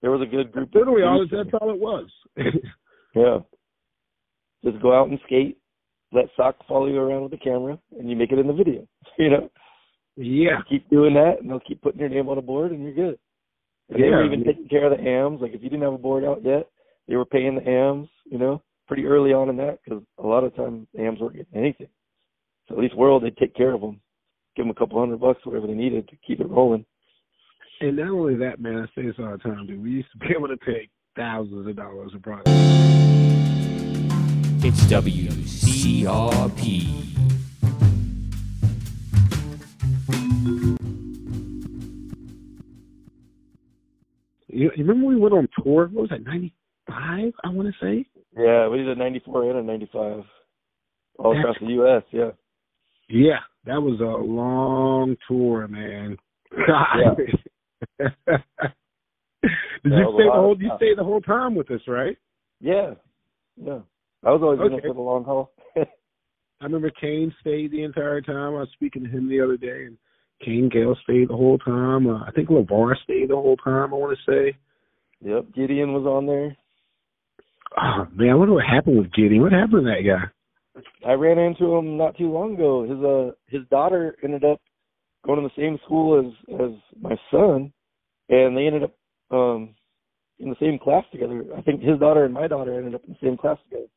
There 0.01 0.11
was 0.11 0.21
a 0.21 0.25
good 0.29 0.51
group 0.51 0.69
literally 0.73 1.03
all. 1.03 1.25
That's 1.29 1.49
all 1.59 1.71
it 1.71 1.79
was. 1.79 2.09
Yeah. 3.15 3.39
Just 4.63 4.81
go 4.81 4.93
out 4.93 5.07
and 5.07 5.17
skate, 5.25 5.57
let 6.11 6.25
Sock 6.35 6.57
follow 6.67 6.87
you 6.87 6.99
around 6.99 7.21
with 7.21 7.31
the 7.31 7.37
camera, 7.37 7.79
and 7.97 8.09
you 8.09 8.15
make 8.17 8.33
it 8.33 8.39
in 8.39 8.47
the 8.47 8.53
video. 8.53 8.85
You 9.17 9.29
know? 9.29 9.49
yeah, 10.17 10.57
Keep 10.69 10.89
doing 10.89 11.13
that 11.13 11.37
and 11.39 11.49
they'll 11.49 11.61
keep 11.61 11.81
putting 11.81 11.99
your 11.99 12.09
name 12.09 12.27
on 12.27 12.37
a 12.37 12.41
board 12.41 12.71
and 12.71 12.83
you're 12.83 12.93
good. 12.93 13.17
And 13.89 14.03
they 14.03 14.09
were 14.09 14.25
even 14.25 14.43
taking 14.43 14.67
care 14.67 14.91
of 14.91 14.97
the 14.97 15.03
hams. 15.03 15.41
Like 15.41 15.53
if 15.53 15.63
you 15.63 15.69
didn't 15.69 15.83
have 15.83 15.93
a 15.93 15.97
board 15.97 16.25
out 16.25 16.43
yet, 16.43 16.67
they 17.07 17.15
were 17.15 17.25
paying 17.25 17.55
the 17.55 17.69
AMs, 17.69 18.09
you 18.25 18.37
know, 18.37 18.61
pretty 18.87 19.05
early 19.05 19.31
on 19.31 19.49
in 19.49 19.57
that 19.57 19.79
because 19.83 20.03
a 20.17 20.27
lot 20.27 20.43
of 20.43 20.55
times 20.55 20.87
AMs 20.99 21.19
weren't 21.19 21.35
getting 21.35 21.55
anything. 21.55 21.87
So 22.67 22.75
at 22.75 22.81
least 22.81 22.95
World, 22.95 23.23
they'd 23.23 23.37
take 23.37 23.55
care 23.55 23.73
of 23.73 23.81
them, 23.81 24.01
give 24.55 24.65
them 24.65 24.71
a 24.71 24.79
couple 24.79 24.99
hundred 24.99 25.19
bucks, 25.19 25.45
whatever 25.45 25.67
they 25.67 25.73
needed 25.73 26.07
to 26.07 26.15
keep 26.25 26.39
it 26.39 26.49
rolling. 26.49 26.85
And 27.81 27.97
not 27.97 28.09
only 28.09 28.35
that, 28.37 28.61
man, 28.61 28.77
I 28.77 28.85
say 28.95 29.05
this 29.05 29.15
all 29.19 29.31
the 29.31 29.37
time, 29.37 29.67
dude. 29.67 29.83
We 29.83 29.91
used 29.91 30.11
to 30.13 30.17
be 30.19 30.27
able 30.35 30.47
to 30.47 30.57
take 30.65 30.89
thousands 31.15 31.67
of 31.67 31.75
dollars 31.75 32.13
of 32.13 32.21
product. 32.21 32.47
It's 34.63 34.81
WCRP. 34.85 36.45
You, 44.47 44.71
you 44.73 44.85
remember 44.85 45.07
we 45.07 45.17
went 45.17 45.33
on 45.33 45.49
tour? 45.61 45.89
What 45.91 46.03
was 46.03 46.09
that, 46.11 46.23
95, 46.23 47.33
I 47.43 47.49
want 47.49 47.67
to 47.67 47.73
say? 47.85 48.05
Yeah, 48.37 48.69
we 48.69 48.77
did 48.77 48.87
a 48.87 48.95
94 48.95 49.49
and 49.51 49.59
a 49.59 49.63
95 49.63 50.23
all 51.19 51.33
That's 51.33 51.39
across 51.39 51.57
the 51.59 51.67
U.S., 51.73 52.03
yeah. 52.11 52.31
Yeah, 53.09 53.39
that 53.65 53.81
was 53.81 53.99
a 53.99 54.03
long 54.03 55.17
tour, 55.27 55.67
man. 55.67 56.17
Yeah. 56.57 57.15
Did 57.99 59.93
you 59.93 60.13
stay 60.15 60.25
the 60.25 60.31
whole? 60.33 60.55
You 60.59 60.71
stayed 60.77 60.97
the 60.97 61.03
whole 61.03 61.21
time 61.21 61.55
with 61.55 61.69
us, 61.71 61.81
right? 61.87 62.17
Yeah, 62.59 62.93
yeah. 63.55 63.79
I 64.23 64.31
was 64.31 64.41
always 64.41 64.59
okay. 64.59 64.73
in 64.73 64.79
it 64.79 64.83
for 64.87 64.93
the 64.93 65.01
long 65.01 65.23
haul. 65.23 65.51
I 65.75 66.63
remember 66.63 66.89
Kane 66.89 67.33
stayed 67.41 67.71
the 67.71 67.83
entire 67.83 68.21
time. 68.21 68.55
I 68.55 68.59
was 68.59 68.69
speaking 68.73 69.03
to 69.03 69.09
him 69.09 69.29
the 69.29 69.41
other 69.41 69.57
day, 69.57 69.85
and 69.85 69.97
Kane 70.43 70.69
Gale 70.71 70.95
stayed 71.03 71.29
the 71.29 71.35
whole 71.35 71.57
time. 71.59 72.07
Uh, 72.07 72.23
I 72.23 72.31
think 72.31 72.49
LeVar 72.49 72.95
stayed 73.03 73.29
the 73.29 73.35
whole 73.35 73.57
time. 73.57 73.93
I 73.93 73.97
want 73.97 74.17
to 74.17 74.31
say. 74.31 74.57
Yep, 75.21 75.53
Gideon 75.55 75.93
was 75.93 76.05
on 76.05 76.25
there. 76.25 76.55
Oh 77.77 78.07
man, 78.13 78.29
I 78.29 78.35
wonder 78.35 78.53
what 78.53 78.65
happened 78.65 78.97
with 78.97 79.13
Gideon. 79.13 79.41
What 79.41 79.51
happened 79.51 79.85
to 79.85 79.91
that 79.91 80.03
guy? 80.05 81.09
I 81.09 81.13
ran 81.13 81.37
into 81.37 81.73
him 81.75 81.97
not 81.97 82.17
too 82.17 82.31
long 82.31 82.55
ago. 82.55 82.83
His 82.83 83.03
uh 83.03 83.31
his 83.47 83.67
daughter 83.69 84.15
ended 84.23 84.43
up 84.43 84.61
going 85.25 85.41
to 85.41 85.47
the 85.47 85.61
same 85.61 85.79
school 85.85 86.19
as 86.19 86.59
as 86.61 86.71
my 87.01 87.15
son, 87.31 87.73
and 88.29 88.55
they 88.55 88.67
ended 88.67 88.83
up 88.83 88.95
um 89.31 89.75
in 90.39 90.49
the 90.49 90.55
same 90.59 90.77
class 90.79 91.03
together. 91.11 91.43
I 91.57 91.61
think 91.61 91.81
his 91.81 91.99
daughter 91.99 92.25
and 92.25 92.33
my 92.33 92.47
daughter 92.47 92.77
ended 92.77 92.95
up 92.95 93.03
in 93.05 93.13
the 93.13 93.27
same 93.27 93.37
class 93.37 93.57
together. 93.65 93.87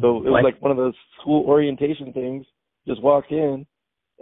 So 0.00 0.18
it 0.18 0.24
was 0.24 0.42
like, 0.44 0.60
one 0.60 0.70
of 0.70 0.76
those 0.76 0.94
school 1.20 1.44
orientation 1.46 2.12
things. 2.12 2.44
Just 2.86 3.02
walked 3.02 3.32
in, 3.32 3.66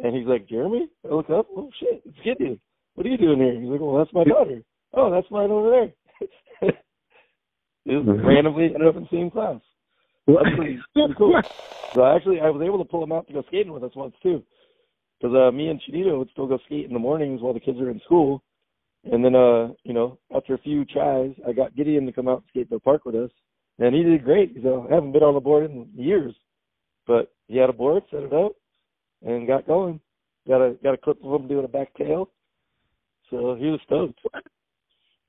and 0.03 0.17
he's 0.17 0.27
like, 0.27 0.49
Jeremy? 0.49 0.89
I 1.05 1.15
look 1.15 1.29
up, 1.29 1.47
oh 1.55 1.71
shit, 1.79 2.03
it's 2.07 2.17
Gideon. 2.25 2.59
What 2.95 3.07
are 3.07 3.11
you 3.11 3.19
doing 3.19 3.39
here? 3.39 3.61
He's 3.61 3.69
like, 3.69 3.81
well, 3.81 3.99
that's 3.99 4.13
my 4.15 4.25
daughter. 4.25 4.63
Oh, 4.95 5.11
that's 5.11 5.31
mine 5.31 5.51
over 5.51 5.71
there. 5.71 6.71
just 7.87 8.07
mm-hmm. 8.07 8.27
randomly 8.27 8.67
ended 8.67 8.87
up 8.87 8.97
in 8.97 9.03
the 9.03 9.09
same 9.11 9.31
class. 9.31 9.61
That's 10.27 10.57
pretty, 10.57 10.79
pretty 10.95 11.15
cool. 11.19 11.39
So 11.93 12.07
actually, 12.07 12.41
I 12.41 12.49
was 12.49 12.63
able 12.65 12.79
to 12.79 12.89
pull 12.89 13.03
him 13.03 13.13
out 13.13 13.27
to 13.27 13.35
go 13.35 13.43
skating 13.49 13.73
with 13.73 13.85
us 13.85 13.95
once 13.95 14.15
too, 14.23 14.43
because 15.25 15.49
uh, 15.49 15.51
me 15.51 15.69
and 15.69 15.81
Chinito 15.81 16.19
would 16.19 16.29
still 16.33 16.47
go 16.47 16.59
skate 16.67 16.85
in 16.85 16.93
the 16.93 16.99
mornings 16.99 17.41
while 17.41 17.55
the 17.55 17.61
kids 17.61 17.81
are 17.81 17.89
in 17.89 18.01
school, 18.05 18.43
and 19.11 19.25
then 19.25 19.35
uh, 19.35 19.69
you 19.83 19.95
know, 19.95 20.19
after 20.37 20.53
a 20.53 20.59
few 20.59 20.85
tries, 20.85 21.33
I 21.49 21.53
got 21.53 21.75
Gideon 21.75 22.05
to 22.05 22.13
come 22.13 22.29
out 22.29 22.39
and 22.39 22.45
skate 22.51 22.69
the 22.69 22.79
park 22.79 23.07
with 23.07 23.15
us, 23.15 23.31
and 23.79 23.95
he 23.95 24.03
did 24.03 24.23
great. 24.23 24.55
So 24.63 24.87
I 24.87 24.95
haven't 24.95 25.13
been 25.13 25.23
on 25.23 25.33
the 25.33 25.41
board 25.41 25.71
in 25.71 25.89
years, 25.95 26.35
but 27.07 27.33
he 27.49 27.57
had 27.57 27.71
a 27.71 27.73
board, 27.73 28.03
set 28.11 28.23
it 28.23 28.35
up, 28.35 28.53
and 29.25 29.47
got 29.47 29.67
going. 29.67 29.99
Got 30.47 30.61
a 30.61 30.75
got 30.83 30.93
a 30.93 30.99
clip 30.99 31.25
of 31.25 31.41
him 31.41 31.49
doing 31.49 31.65
a 31.65 31.69
back 31.69 31.95
tail. 31.95 32.29
So 33.31 33.57
he 33.59 33.69
was 33.69 33.81
stoked. 33.87 34.21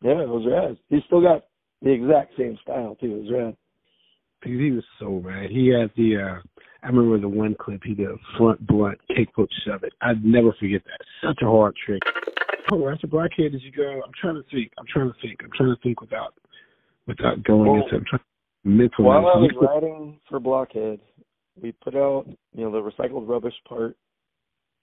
Yeah, 0.02 0.22
it 0.22 0.28
was 0.28 0.46
rad. 0.46 0.78
He's 0.90 1.04
still 1.06 1.22
got 1.22 1.46
the 1.82 1.92
exact 1.92 2.34
same 2.38 2.58
style 2.62 2.98
too. 3.00 3.16
It 3.16 3.24
was 3.24 3.32
rad. 3.32 3.58
Dude, 4.44 4.60
he 4.60 4.72
was 4.72 4.84
so 5.00 5.22
rad. 5.24 5.52
He 5.52 5.70
had 5.70 5.90
the 5.96 6.18
uh 6.22 6.42
I 6.86 6.90
remember 6.90 7.20
the 7.20 7.28
one 7.28 7.56
clip 7.60 7.82
he 7.84 7.96
did 7.96 8.08
a 8.12 8.18
front 8.38 8.66
blunt 8.68 9.00
kickflip 9.10 9.48
shove 9.66 9.84
it. 9.84 9.94
I'd 10.02 10.24
never 10.24 10.54
forget 10.60 10.84
that. 10.86 11.00
Such 11.28 11.42
a 11.42 11.46
hard 11.46 11.74
trick. 11.84 12.02
Oh, 12.72 12.90
after 12.90 13.08
Blockhead 13.08 13.54
did 13.54 13.64
you 13.64 13.72
go? 13.72 14.02
I'm 14.06 14.12
trying 14.22 14.36
to 14.36 14.44
think. 14.52 14.72
I'm 14.78 14.86
trying 14.92 15.12
to 15.12 15.16
think. 15.20 15.40
I'm 15.44 15.50
trying 15.56 15.76
to 15.76 15.82
think 15.82 16.00
without 16.00 16.36
without 17.08 17.44
going 17.44 17.72
well, 17.72 17.84
into 17.84 17.96
I'm 17.96 18.06
trying 18.08 18.22
mental. 18.64 19.06
While 19.06 19.26
I 19.26 19.38
was 19.38 19.52
writing 19.60 20.20
for 20.30 20.40
Blockhead, 20.40 21.00
we 21.60 21.72
put 21.72 21.96
out 21.96 22.26
you 22.54 22.64
know 22.64 22.72
the 22.72 22.92
recycled 22.92 23.28
rubbish 23.28 23.56
part, 23.68 23.98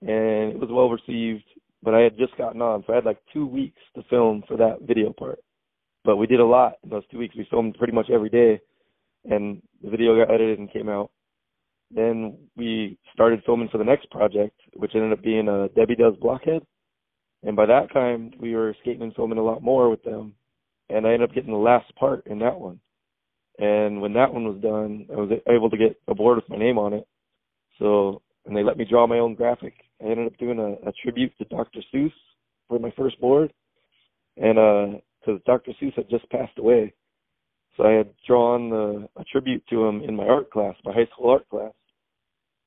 and 0.01 0.51
it 0.51 0.59
was 0.59 0.69
well 0.69 0.89
received. 0.89 1.45
But 1.83 1.93
I 1.93 2.01
had 2.01 2.17
just 2.17 2.37
gotten 2.37 2.61
on, 2.61 2.83
so 2.85 2.93
I 2.93 2.97
had 2.97 3.05
like 3.05 3.19
two 3.31 3.45
weeks 3.45 3.79
to 3.95 4.03
film 4.09 4.43
for 4.45 4.57
that 4.57 4.81
video 4.81 5.13
part. 5.13 5.39
But 6.03 6.17
we 6.17 6.27
did 6.27 6.41
a 6.41 6.45
lot 6.45 6.73
in 6.83 6.89
those 6.89 7.07
two 7.09 7.17
weeks. 7.17 7.35
We 7.35 7.47
filmed 7.49 7.75
pretty 7.75 7.93
much 7.93 8.09
every 8.09 8.29
day, 8.29 8.59
and 9.23 9.61
the 9.81 9.89
video 9.89 10.17
got 10.17 10.33
edited 10.33 10.59
and 10.59 10.71
came 10.71 10.89
out. 10.89 11.11
Then 11.93 12.37
we 12.55 12.97
started 13.13 13.43
filming 13.45 13.69
for 13.69 13.77
the 13.77 13.83
next 13.83 14.09
project, 14.09 14.59
which 14.75 14.95
ended 14.95 15.13
up 15.13 15.23
being 15.23 15.47
a 15.47 15.65
uh, 15.65 15.67
Debbie 15.75 15.95
Does 15.95 16.15
Blockhead. 16.19 16.65
And 17.43 17.55
by 17.55 17.65
that 17.65 17.91
time, 17.91 18.31
we 18.39 18.55
were 18.55 18.75
skating 18.81 19.03
and 19.03 19.13
filming 19.15 19.37
a 19.37 19.43
lot 19.43 19.61
more 19.61 19.89
with 19.89 20.03
them. 20.03 20.33
And 20.89 21.05
I 21.05 21.13
ended 21.13 21.29
up 21.29 21.35
getting 21.35 21.51
the 21.51 21.57
last 21.57 21.93
part 21.95 22.25
in 22.27 22.39
that 22.39 22.59
one. 22.59 22.79
And 23.59 24.01
when 24.01 24.13
that 24.13 24.33
one 24.33 24.45
was 24.45 24.61
done, 24.61 25.05
I 25.11 25.15
was 25.15 25.31
able 25.49 25.69
to 25.69 25.77
get 25.77 25.99
a 26.07 26.15
board 26.15 26.37
with 26.37 26.49
my 26.49 26.57
name 26.57 26.77
on 26.77 26.93
it. 26.93 27.07
So, 27.79 28.21
and 28.45 28.55
they 28.55 28.63
let 28.63 28.77
me 28.77 28.85
draw 28.85 29.05
my 29.05 29.19
own 29.19 29.35
graphic. 29.35 29.73
I 30.01 30.09
ended 30.09 30.27
up 30.27 30.37
doing 30.37 30.59
a, 30.59 30.89
a 30.89 30.93
tribute 31.03 31.37
to 31.37 31.45
Dr. 31.45 31.81
Seuss 31.93 32.11
for 32.67 32.79
my 32.79 32.91
first 32.97 33.19
board. 33.21 33.53
And, 34.37 34.57
uh, 34.57 34.99
cause 35.23 35.39
Dr. 35.45 35.71
Seuss 35.81 35.93
had 35.93 36.09
just 36.09 36.29
passed 36.29 36.57
away. 36.57 36.93
So 37.77 37.83
I 37.83 37.91
had 37.91 38.13
drawn 38.25 38.69
the, 38.69 39.07
a 39.17 39.23
tribute 39.25 39.63
to 39.69 39.85
him 39.85 40.01
in 40.01 40.15
my 40.15 40.25
art 40.25 40.51
class, 40.51 40.75
my 40.83 40.93
high 40.93 41.07
school 41.13 41.31
art 41.31 41.47
class. 41.49 41.71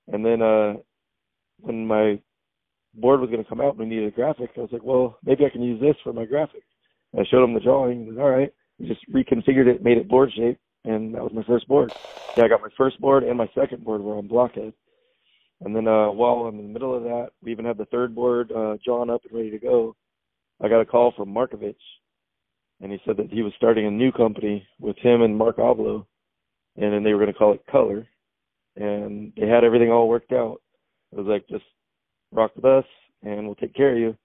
And 0.09 0.25
then, 0.25 0.43
uh, 0.43 0.75
when 1.61 1.87
my 1.87 2.21
board 2.95 3.21
was 3.21 3.31
going 3.31 3.43
to 3.43 3.49
come 3.49 3.61
out 3.61 3.71
and 3.71 3.79
we 3.79 3.87
needed 3.87 4.09
a 4.09 4.11
graphic, 4.17 4.51
I 4.57 4.61
was 4.61 4.71
like, 4.73 4.85
well, 4.85 5.19
maybe 5.25 5.45
I 5.45 5.51
can 5.51 5.63
use 5.63 5.81
this 5.81 5.97
for 6.03 6.13
my 6.13 6.25
graphic. 6.25 6.63
And 7.13 7.23
I 7.23 7.29
showed 7.31 7.45
him 7.45 7.55
the 7.55 7.61
drawing. 7.61 8.05
He 8.05 8.11
was 8.11 8.19
all 8.19 8.31
right. 8.31 8.53
We 8.79 8.89
just 8.89 9.01
reconfigured 9.11 9.67
it, 9.67 9.83
made 9.83 9.99
it 9.99 10.09
board 10.09 10.31
shape, 10.37 10.59
and 10.85 11.15
that 11.15 11.23
was 11.23 11.33
my 11.35 11.43
first 11.45 11.67
board. 11.67 11.91
Yeah, 12.37 12.45
I 12.45 12.49
got 12.49 12.61
my 12.61 12.69
first 12.77 13.01
board 13.01 13.25
and 13.25 13.39
my 13.39 13.49
second 13.55 13.85
board 13.85 14.03
were 14.03 14.17
on 14.17 14.29
Blockhead. 14.29 14.73
And 15.63 15.75
then 15.75 15.89
uh, 15.89 16.11
while 16.11 16.47
I'm 16.47 16.59
in 16.59 16.67
the 16.67 16.73
middle 16.73 16.95
of 16.95 17.05
that, 17.05 17.29
we 17.43 17.51
even 17.51 17.65
had 17.65 17.79
the 17.79 17.87
third 17.87 18.15
board 18.15 18.53
uh, 18.53 18.77
drawn 18.85 19.09
up 19.09 19.23
and 19.25 19.33
ready 19.33 19.51
to 19.51 19.59
go. 19.59 19.97
I 20.63 20.69
got 20.69 20.81
a 20.81 20.87
call 20.87 21.13
from 21.17 21.33
Markovich, 21.33 21.75
and 22.81 22.93
he 22.93 22.99
said 23.07 23.17
that 23.17 23.31
he 23.31 23.43
was 23.43 23.53
starting 23.57 23.87
a 23.87 23.91
new 23.91 24.13
company 24.13 24.67
with 24.79 24.97
him 24.99 25.23
and 25.23 25.37
Mark 25.37 25.57
Oblow, 25.57 26.05
and 26.77 26.93
then 26.93 27.03
they 27.03 27.13
were 27.13 27.21
going 27.21 27.33
to 27.33 27.39
call 27.39 27.55
it 27.55 27.67
Color. 27.71 28.07
And 28.77 29.33
they 29.37 29.47
had 29.47 29.65
everything 29.65 29.91
all 29.91 30.09
worked 30.09 30.33
out. 30.33 30.61
It 31.13 31.19
was 31.19 31.27
like 31.27 31.49
just 31.49 31.65
rock 32.33 32.53
the 32.55 32.61
bus, 32.61 32.85
and 33.23 33.47
we'll 33.47 33.55
take 33.55 33.75
care 33.75 33.93
of 33.93 33.99
you 33.99 34.17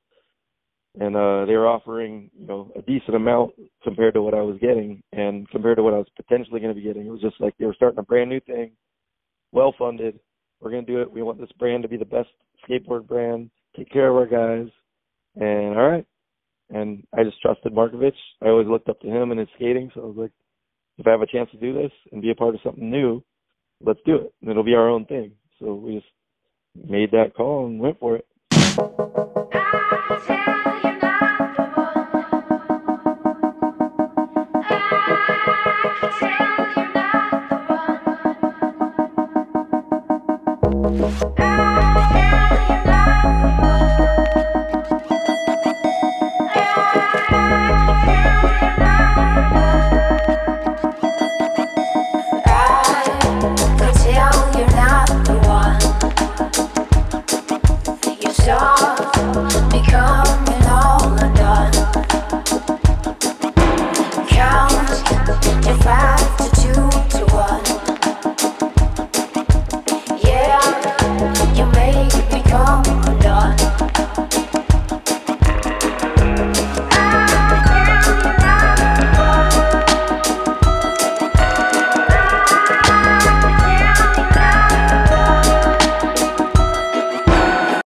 and 0.99 1.15
uh 1.15 1.45
they 1.45 1.55
were 1.55 1.67
offering 1.67 2.29
you 2.37 2.45
know 2.45 2.71
a 2.75 2.81
decent 2.81 3.15
amount 3.15 3.53
compared 3.83 4.13
to 4.13 4.21
what 4.21 4.33
I 4.33 4.41
was 4.41 4.57
getting 4.59 5.01
and 5.13 5.49
compared 5.49 5.77
to 5.77 5.83
what 5.83 5.93
I 5.93 5.97
was 5.97 6.07
potentially 6.15 6.59
going 6.59 6.73
to 6.73 6.79
be 6.79 6.85
getting. 6.85 7.05
It 7.05 7.11
was 7.11 7.21
just 7.21 7.39
like 7.39 7.53
they 7.57 7.65
were 7.65 7.73
starting 7.73 7.99
a 7.99 8.03
brand 8.03 8.29
new 8.29 8.39
thing, 8.41 8.71
well 9.51 9.73
funded. 9.77 10.19
We're 10.59 10.71
to 10.71 10.81
do 10.83 11.01
it. 11.01 11.11
We 11.11 11.23
want 11.23 11.39
this 11.39 11.51
brand 11.57 11.83
to 11.83 11.89
be 11.89 11.97
the 11.97 12.05
best 12.05 12.29
skateboard 12.69 13.07
brand. 13.07 13.49
Take 13.75 13.89
care 13.89 14.09
of 14.09 14.15
our 14.15 14.27
guys, 14.27 14.71
and 15.35 15.77
all 15.77 15.89
right. 15.89 16.05
And 16.69 17.03
I 17.17 17.23
just 17.23 17.41
trusted 17.41 17.73
Markovich. 17.73 18.11
I 18.41 18.47
always 18.47 18.67
looked 18.67 18.87
up 18.87 18.99
to 19.01 19.07
him 19.07 19.31
and 19.31 19.39
his 19.39 19.49
skating, 19.55 19.91
so 19.93 20.01
I 20.01 20.05
was 20.05 20.17
like, 20.17 20.31
if 20.97 21.07
I 21.07 21.11
have 21.11 21.21
a 21.21 21.25
chance 21.25 21.49
to 21.51 21.57
do 21.57 21.73
this 21.73 21.91
and 22.11 22.21
be 22.21 22.31
a 22.31 22.35
part 22.35 22.53
of 22.53 22.61
something 22.63 22.89
new, 22.89 23.23
let's 23.85 23.99
do 24.05 24.15
it. 24.15 24.33
And 24.41 24.51
it'll 24.51 24.63
be 24.63 24.75
our 24.75 24.89
own 24.89 25.05
thing. 25.05 25.31
So 25.59 25.73
we 25.73 25.95
just 25.95 26.07
made 26.89 27.11
that 27.11 27.33
call 27.35 27.65
and 27.67 27.79
went 27.79 27.99
for 27.99 28.17
it. 28.17 28.25